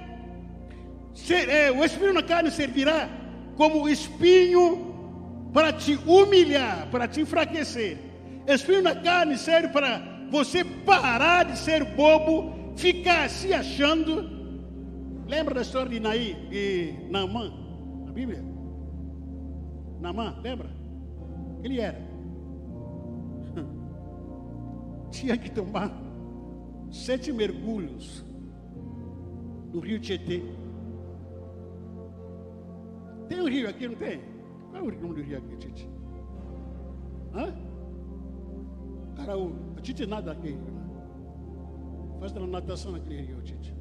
É, 1.31 1.71
o 1.71 1.85
espírito 1.85 2.15
na 2.15 2.23
carne 2.23 2.51
servirá 2.51 3.09
como 3.57 3.89
espinho 3.89 5.51
para 5.53 5.73
te 5.73 5.99
humilhar, 6.07 6.89
para 6.91 7.07
te 7.09 7.21
enfraquecer. 7.21 7.99
Espírito 8.47 8.85
na 8.85 8.95
carne 8.95 9.37
serve 9.37 9.69
para 9.69 10.03
você 10.31 10.65
parar 10.65 11.45
de 11.45 11.59
ser 11.59 11.85
bobo, 11.85 12.75
ficar 12.77 13.29
se 13.29 13.53
achando. 13.53 14.39
Lembra 15.27 15.55
da 15.55 15.63
história 15.63 15.91
de 15.91 16.01
Naí 16.01 16.37
e 16.51 16.95
Naamã? 17.11 17.61
na 18.11 18.15
Bíblia? 18.15 18.43
Namã, 20.01 20.37
lembra? 20.43 20.69
Ele 21.63 21.81
era. 21.81 22.01
Tinha 25.13 25.37
que 25.37 25.49
tomar 25.49 25.93
sete 26.91 27.33
mergulhos 27.33 28.25
no 29.73 29.79
rio 29.79 30.01
Tietê. 30.01 30.43
Tem 33.31 33.41
um 33.41 33.49
rio 33.49 33.69
aqui, 33.69 33.87
não 33.87 33.95
tem? 33.95 34.21
Qual 34.71 34.83
é 34.85 34.89
o 34.89 35.01
nome 35.01 35.15
do 35.15 35.23
rio 35.23 35.39
aqui, 35.39 35.57
Tite? 35.57 35.89
Hã? 37.33 37.55
Cara, 39.15 39.39
o, 39.39 39.55
a 39.77 39.81
Tite 39.81 40.05
nada 40.05 40.33
aqui. 40.33 40.59
Faz 42.19 42.33
uma 42.33 42.49
natação 42.49 42.91
naquele 42.91 43.23
rio, 43.23 43.41
Tite. 43.41 43.73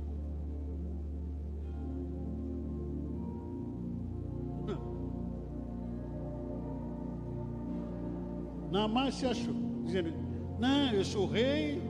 Naamã 8.72 9.10
se 9.10 9.26
achou, 9.26 9.56
dizendo: 9.84 10.14
Não, 10.60 10.91
eu 10.91 11.04
sou 11.04 11.26
rei, 11.26 11.82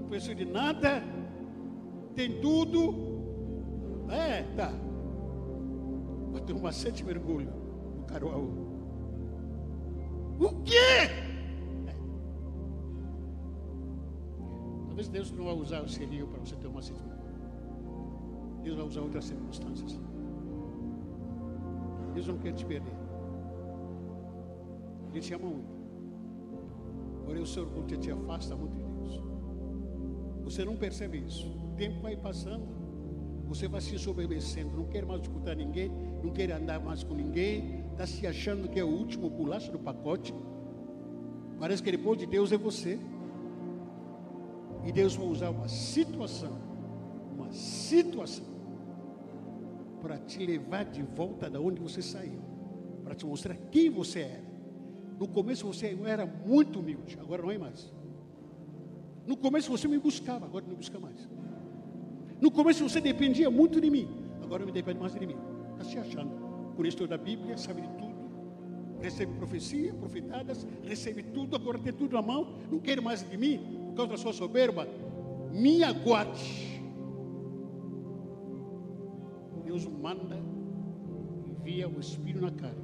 não 0.00 0.06
preciso 0.10 0.34
de 0.34 0.44
nada, 0.44 1.02
tem 2.14 2.42
tudo. 2.42 2.94
É, 4.10 4.42
tá. 4.54 4.91
Mas 6.32 6.40
tem 6.42 6.56
uma 6.56 6.72
sete 6.72 7.04
mergulho 7.04 7.52
no 7.96 8.04
Caruaú. 8.04 8.50
O 10.40 10.62
quê? 10.62 10.74
É. 11.86 11.94
Talvez 14.86 15.08
Deus 15.08 15.30
não 15.32 15.44
vai 15.44 15.54
usar 15.54 15.82
o 15.82 15.88
selinho 15.88 16.26
para 16.26 16.40
você 16.40 16.56
ter 16.56 16.66
uma 16.66 16.82
mergulho. 16.82 17.22
Deus 18.62 18.76
vai 18.76 18.86
usar 18.86 19.00
outras 19.02 19.24
circunstâncias. 19.26 20.00
Deus 22.14 22.26
não 22.26 22.38
quer 22.38 22.52
te 22.52 22.64
perder. 22.64 22.92
Ele 25.10 25.20
te 25.20 25.34
ama 25.34 25.48
muito. 25.48 25.82
Porém, 27.24 27.42
o 27.42 27.46
seu 27.46 27.64
orgulho 27.64 27.86
te 27.98 28.10
afasta 28.10 28.56
muito 28.56 28.74
de 28.76 28.84
Deus. 28.84 29.22
Você 30.44 30.64
não 30.64 30.76
percebe 30.76 31.18
isso. 31.18 31.48
O 31.48 31.76
tempo 31.76 32.00
vai 32.00 32.16
passando, 32.16 32.66
você 33.46 33.68
vai 33.68 33.80
se 33.80 33.98
sobrevivendo. 33.98 34.76
Não 34.76 34.84
quer 34.84 35.04
mais 35.04 35.22
escutar 35.22 35.54
ninguém, 35.54 35.90
não 36.22 36.30
quer 36.32 36.50
andar 36.52 36.80
mais 36.80 37.02
com 37.02 37.14
ninguém. 37.14 37.84
Está 37.92 38.06
se 38.06 38.26
achando 38.26 38.68
que 38.68 38.78
é 38.78 38.84
o 38.84 38.88
último 38.88 39.28
bolacha 39.28 39.70
do 39.70 39.78
pacote. 39.78 40.34
Parece 41.58 41.82
que 41.82 41.90
depois 41.90 42.18
de 42.18 42.26
Deus 42.26 42.52
é 42.52 42.56
você. 42.56 42.98
E 44.84 44.90
Deus 44.90 45.14
vai 45.14 45.26
usar 45.26 45.50
uma 45.50 45.68
situação, 45.68 46.58
uma 47.32 47.52
situação, 47.52 48.44
para 50.00 50.18
te 50.18 50.44
levar 50.44 50.84
de 50.84 51.02
volta 51.02 51.48
da 51.48 51.60
onde 51.60 51.80
você 51.80 52.02
saiu, 52.02 52.40
para 53.04 53.14
te 53.14 53.24
mostrar 53.24 53.54
quem 53.70 53.88
você 53.90 54.20
era. 54.20 54.52
No 55.20 55.28
começo 55.28 55.64
você 55.64 55.96
era 56.04 56.26
muito 56.26 56.80
humilde, 56.80 57.16
agora 57.20 57.42
não 57.42 57.50
é 57.52 57.58
mais. 57.58 57.92
No 59.24 59.36
começo 59.36 59.70
você 59.70 59.86
me 59.86 59.98
buscava, 59.98 60.46
agora 60.46 60.64
não 60.64 60.72
me 60.72 60.76
busca 60.76 60.98
mais. 60.98 61.28
No 62.40 62.50
começo 62.50 62.82
você 62.82 63.00
dependia 63.00 63.48
muito 63.48 63.80
de 63.80 63.88
mim, 63.88 64.08
agora 64.42 64.60
não 64.60 64.66
me 64.66 64.72
depende 64.72 64.98
mais 64.98 65.14
de 65.14 65.24
mim. 65.24 65.36
Está 65.72 65.84
se 65.84 65.98
achando. 65.98 66.42
Isso 66.86 67.06
da 67.06 67.16
Bíblia, 67.16 67.56
sabe 67.56 67.82
de 67.82 67.88
tudo, 67.90 68.12
recebe 69.00 69.32
profecia, 69.34 69.92
profetadas, 69.94 70.66
recebe 70.82 71.22
tudo, 71.22 71.54
agora 71.54 71.78
tem 71.78 71.92
tudo 71.92 72.14
na 72.14 72.22
mão, 72.22 72.58
não 72.70 72.80
quer 72.80 73.00
mais 73.00 73.28
de 73.28 73.36
mim, 73.36 73.84
por 73.90 73.94
causa 73.94 74.12
da 74.12 74.16
sua 74.18 74.32
soberba. 74.32 74.88
Me 75.52 75.84
aguarde. 75.84 76.80
Deus 79.64 79.86
manda, 79.86 80.40
envia 81.46 81.88
o 81.88 82.00
Espírito 82.00 82.42
na 82.42 82.50
carne. 82.50 82.82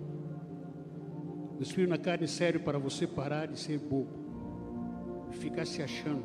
O 1.59 1.62
Espírito 1.62 1.91
na 1.91 1.99
carne 1.99 2.28
serve 2.28 2.61
para 2.61 2.78
você 2.78 3.07
parar 3.07 3.49
de 3.49 3.59
ser 3.59 3.78
bobo, 3.78 4.09
e 5.30 5.34
ficar 5.34 5.66
se 5.66 5.82
achando. 5.82 6.22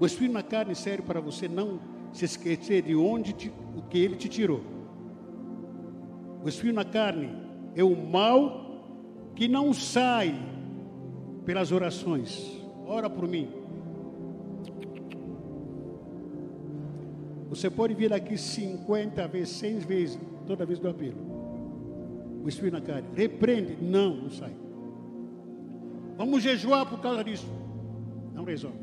O 0.00 0.06
Espírito 0.06 0.32
na 0.32 0.42
carne 0.42 0.74
serve 0.74 1.02
para 1.02 1.20
você 1.20 1.48
não 1.48 1.80
se 2.12 2.24
esquecer 2.24 2.82
de 2.82 2.94
onde 2.94 3.32
te, 3.32 3.52
o 3.76 3.82
que 3.82 3.98
ele 3.98 4.16
te 4.16 4.28
tirou. 4.28 4.71
O 6.42 6.48
Espírito 6.48 6.74
na 6.74 6.84
carne 6.84 7.30
é 7.74 7.84
o 7.84 7.96
mal 7.96 9.32
que 9.34 9.46
não 9.46 9.72
sai 9.72 10.34
pelas 11.44 11.70
orações. 11.70 12.60
Ora 12.86 13.08
por 13.08 13.28
mim. 13.28 13.48
Você 17.48 17.70
pode 17.70 17.94
vir 17.94 18.12
aqui 18.12 18.36
50 18.36 19.28
vezes, 19.28 19.56
100 19.56 19.78
vezes, 19.80 20.20
toda 20.46 20.66
vez 20.66 20.78
do 20.78 20.88
apelo. 20.88 21.18
O 22.42 22.48
Espírito 22.48 22.74
na 22.74 22.80
carne. 22.80 23.08
Repreende. 23.14 23.76
Não, 23.80 24.16
não 24.16 24.30
sai. 24.30 24.54
Vamos 26.16 26.42
jejuar 26.42 26.86
por 26.86 27.00
causa 27.00 27.22
disso. 27.22 27.46
Não 28.34 28.44
resolve. 28.44 28.78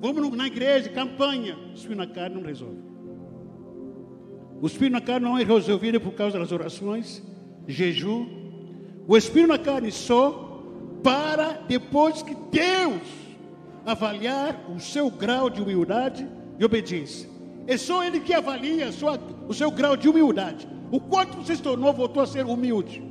Vamos 0.00 0.36
na 0.36 0.46
igreja, 0.46 0.88
campanha. 0.90 1.56
O 1.70 1.74
Espírito 1.74 1.98
na 1.98 2.06
carne 2.06 2.36
não 2.36 2.42
resolve. 2.42 2.87
O 4.60 4.66
Espírito 4.66 4.92
na 4.92 5.00
carne 5.00 5.26
não 5.26 5.38
é 5.38 5.44
resolvido 5.44 6.00
por 6.00 6.12
causa 6.12 6.38
das 6.38 6.50
orações, 6.50 7.22
jejum. 7.66 8.26
O 9.06 9.16
Espírito 9.16 9.48
na 9.48 9.58
carne 9.58 9.92
só 9.92 10.62
para 11.02 11.60
depois 11.68 12.22
que 12.22 12.34
Deus 12.50 13.02
avaliar 13.86 14.68
o 14.74 14.80
seu 14.80 15.10
grau 15.10 15.48
de 15.48 15.62
humildade 15.62 16.28
e 16.58 16.64
obediência. 16.64 17.28
É 17.66 17.76
só 17.76 18.02
Ele 18.02 18.20
que 18.20 18.34
avalia 18.34 18.90
sua, 18.90 19.18
o 19.46 19.54
seu 19.54 19.70
grau 19.70 19.96
de 19.96 20.08
humildade. 20.08 20.68
O 20.90 21.00
quanto 21.00 21.36
você 21.36 21.54
se 21.54 21.62
tornou, 21.62 21.92
voltou 21.92 22.22
a 22.22 22.26
ser 22.26 22.44
humilde. 22.44 23.02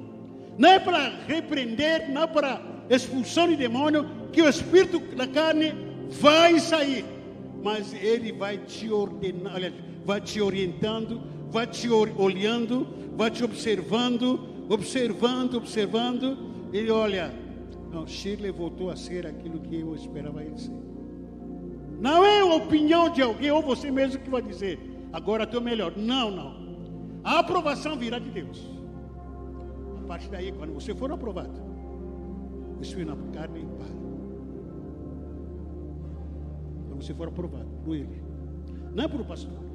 Não 0.57 0.69
é 0.69 0.79
para 0.79 1.13
repreender, 1.27 2.11
não 2.11 2.23
é 2.23 2.27
para 2.27 2.61
expulsão 2.89 3.47
de 3.47 3.55
demônio, 3.55 4.05
que 4.33 4.41
o 4.41 4.49
Espírito 4.49 4.99
da 5.15 5.27
carne 5.27 5.73
vai 6.09 6.59
sair. 6.59 7.05
Mas 7.63 7.93
Ele 7.93 8.31
vai 8.31 8.57
te 8.57 8.91
ordenar, 8.91 9.71
vai 10.05 10.19
te 10.19 10.41
orientando, 10.41 11.21
vai 11.51 11.67
te 11.67 11.89
olhando, 11.89 12.87
vai 13.15 13.31
te 13.31 13.43
observando, 13.43 14.39
observando, 14.69 15.55
observando. 15.55 16.37
Ele 16.73 16.91
olha, 16.91 17.33
não, 17.91 18.05
Shirley 18.05 18.51
voltou 18.51 18.89
a 18.89 18.95
ser 18.95 19.25
aquilo 19.25 19.59
que 19.59 19.79
eu 19.79 19.95
esperava 19.95 20.43
ele 20.43 20.57
ser. 20.57 20.77
Não 21.99 22.23
é 22.23 22.41
a 22.41 22.45
opinião 22.45 23.09
de 23.09 23.21
alguém 23.21 23.49
ou 23.49 23.61
você 23.61 23.89
mesmo 23.89 24.21
que 24.21 24.29
vai 24.29 24.41
dizer, 24.41 24.79
agora 25.11 25.45
estou 25.45 25.61
melhor. 25.61 25.93
Não, 25.97 26.29
não. 26.29 26.67
A 27.23 27.39
aprovação 27.39 27.97
virá 27.97 28.19
de 28.19 28.29
Deus. 28.29 28.69
A 30.03 30.07
partir 30.07 30.29
daí, 30.29 30.51
quando 30.51 30.73
você 30.73 30.93
for 30.93 31.11
aprovado, 31.11 31.59
o 32.77 32.81
Espírito 32.81 33.15
na 33.15 33.31
carne 33.33 33.65
para. 33.77 33.87
Quando 36.87 37.03
você 37.03 37.13
for 37.13 37.27
aprovado 37.27 37.67
por 37.83 37.95
Ele, 37.95 38.21
não 38.93 39.03
é 39.03 39.07
por 39.07 39.21
o 39.21 39.25
pastor, 39.25 39.66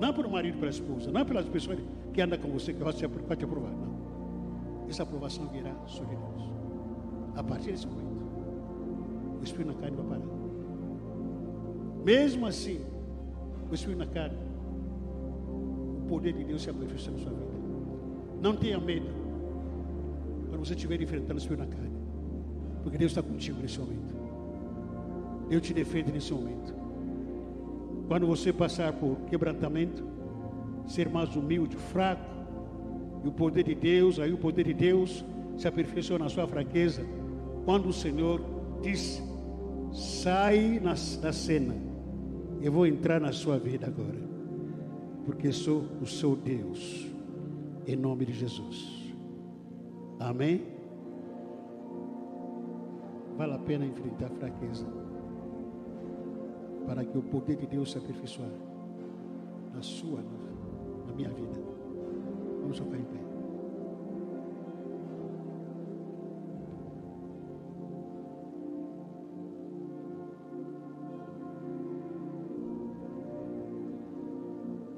não 0.00 0.08
é 0.08 0.12
o 0.12 0.30
marido, 0.30 0.58
pela 0.58 0.70
esposa, 0.70 1.10
não 1.12 1.20
é 1.20 1.24
pelas 1.24 1.46
pessoas 1.46 1.78
que 2.12 2.20
andam 2.22 2.38
com 2.38 2.48
você 2.48 2.72
que 2.72 2.82
vai 2.82 2.92
te 2.94 3.04
aprovar. 3.04 3.70
Não. 3.70 4.88
Essa 4.88 5.02
aprovação 5.02 5.46
virá 5.48 5.74
sobre 5.86 6.16
Deus. 6.16 6.50
A 7.36 7.44
partir 7.44 7.72
desse 7.72 7.86
momento, 7.86 8.08
o 9.38 9.44
Espírito 9.44 9.74
na 9.74 9.74
carne 9.74 9.96
vai 9.96 10.06
parar. 10.06 10.22
Mesmo 12.02 12.46
assim, 12.46 12.80
o 13.70 13.74
Espírito 13.74 13.98
na 13.98 14.06
carne, 14.06 14.38
o 15.46 16.06
poder 16.08 16.32
de 16.32 16.44
Deus 16.44 16.62
se 16.62 16.70
aperfeiçoa 16.70 17.12
na 17.12 17.20
sua 17.20 17.32
vida. 17.32 17.50
Não 18.40 18.56
tenha 18.56 18.80
medo 18.80 19.06
quando 20.48 20.64
você 20.64 20.72
estiver 20.72 21.00
enfrentando 21.00 21.34
o 21.34 21.38
Espírito 21.38 21.68
na 21.68 21.76
carne, 21.76 21.96
porque 22.82 22.96
Deus 22.96 23.12
está 23.12 23.22
contigo 23.22 23.60
nesse 23.60 23.78
momento. 23.78 24.14
Deus 25.50 25.62
te 25.62 25.74
defende 25.74 26.10
nesse 26.10 26.32
momento. 26.32 26.79
Quando 28.10 28.26
você 28.26 28.52
passar 28.52 28.92
por 28.94 29.18
quebrantamento, 29.28 30.04
ser 30.84 31.08
mais 31.08 31.36
humilde, 31.36 31.76
fraco, 31.76 32.28
e 33.22 33.28
o 33.28 33.30
poder 33.30 33.62
de 33.62 33.72
Deus, 33.72 34.18
aí 34.18 34.32
o 34.32 34.36
poder 34.36 34.64
de 34.64 34.74
Deus 34.74 35.24
se 35.56 35.68
aperfeiçoa 35.68 36.18
na 36.18 36.28
sua 36.28 36.44
fraqueza. 36.44 37.06
Quando 37.64 37.88
o 37.88 37.92
Senhor 37.92 38.42
diz: 38.82 39.22
sai 39.92 40.80
na, 40.82 40.94
da 41.22 41.32
cena, 41.32 41.76
eu 42.60 42.72
vou 42.72 42.84
entrar 42.84 43.20
na 43.20 43.30
sua 43.30 43.60
vida 43.60 43.86
agora, 43.86 44.18
porque 45.24 45.52
sou 45.52 45.84
o 46.02 46.06
seu 46.06 46.34
Deus, 46.34 47.06
em 47.86 47.94
nome 47.94 48.26
de 48.26 48.32
Jesus. 48.32 49.14
Amém? 50.18 50.62
Vale 53.36 53.52
a 53.52 53.58
pena 53.58 53.86
enfrentar 53.86 54.26
a 54.26 54.30
fraqueza, 54.30 54.84
para 56.90 57.04
que 57.04 57.16
o 57.16 57.22
poder 57.22 57.56
de 57.56 57.68
Deus 57.68 57.92
se 57.92 57.98
aperfeiçoe 57.98 58.50
na 59.72 59.80
sua, 59.80 60.20
na 61.06 61.12
minha 61.14 61.28
vida. 61.28 61.62
Vamos 62.62 62.78
ficar 62.80 62.96
em 62.96 63.04
pé. 63.04 63.29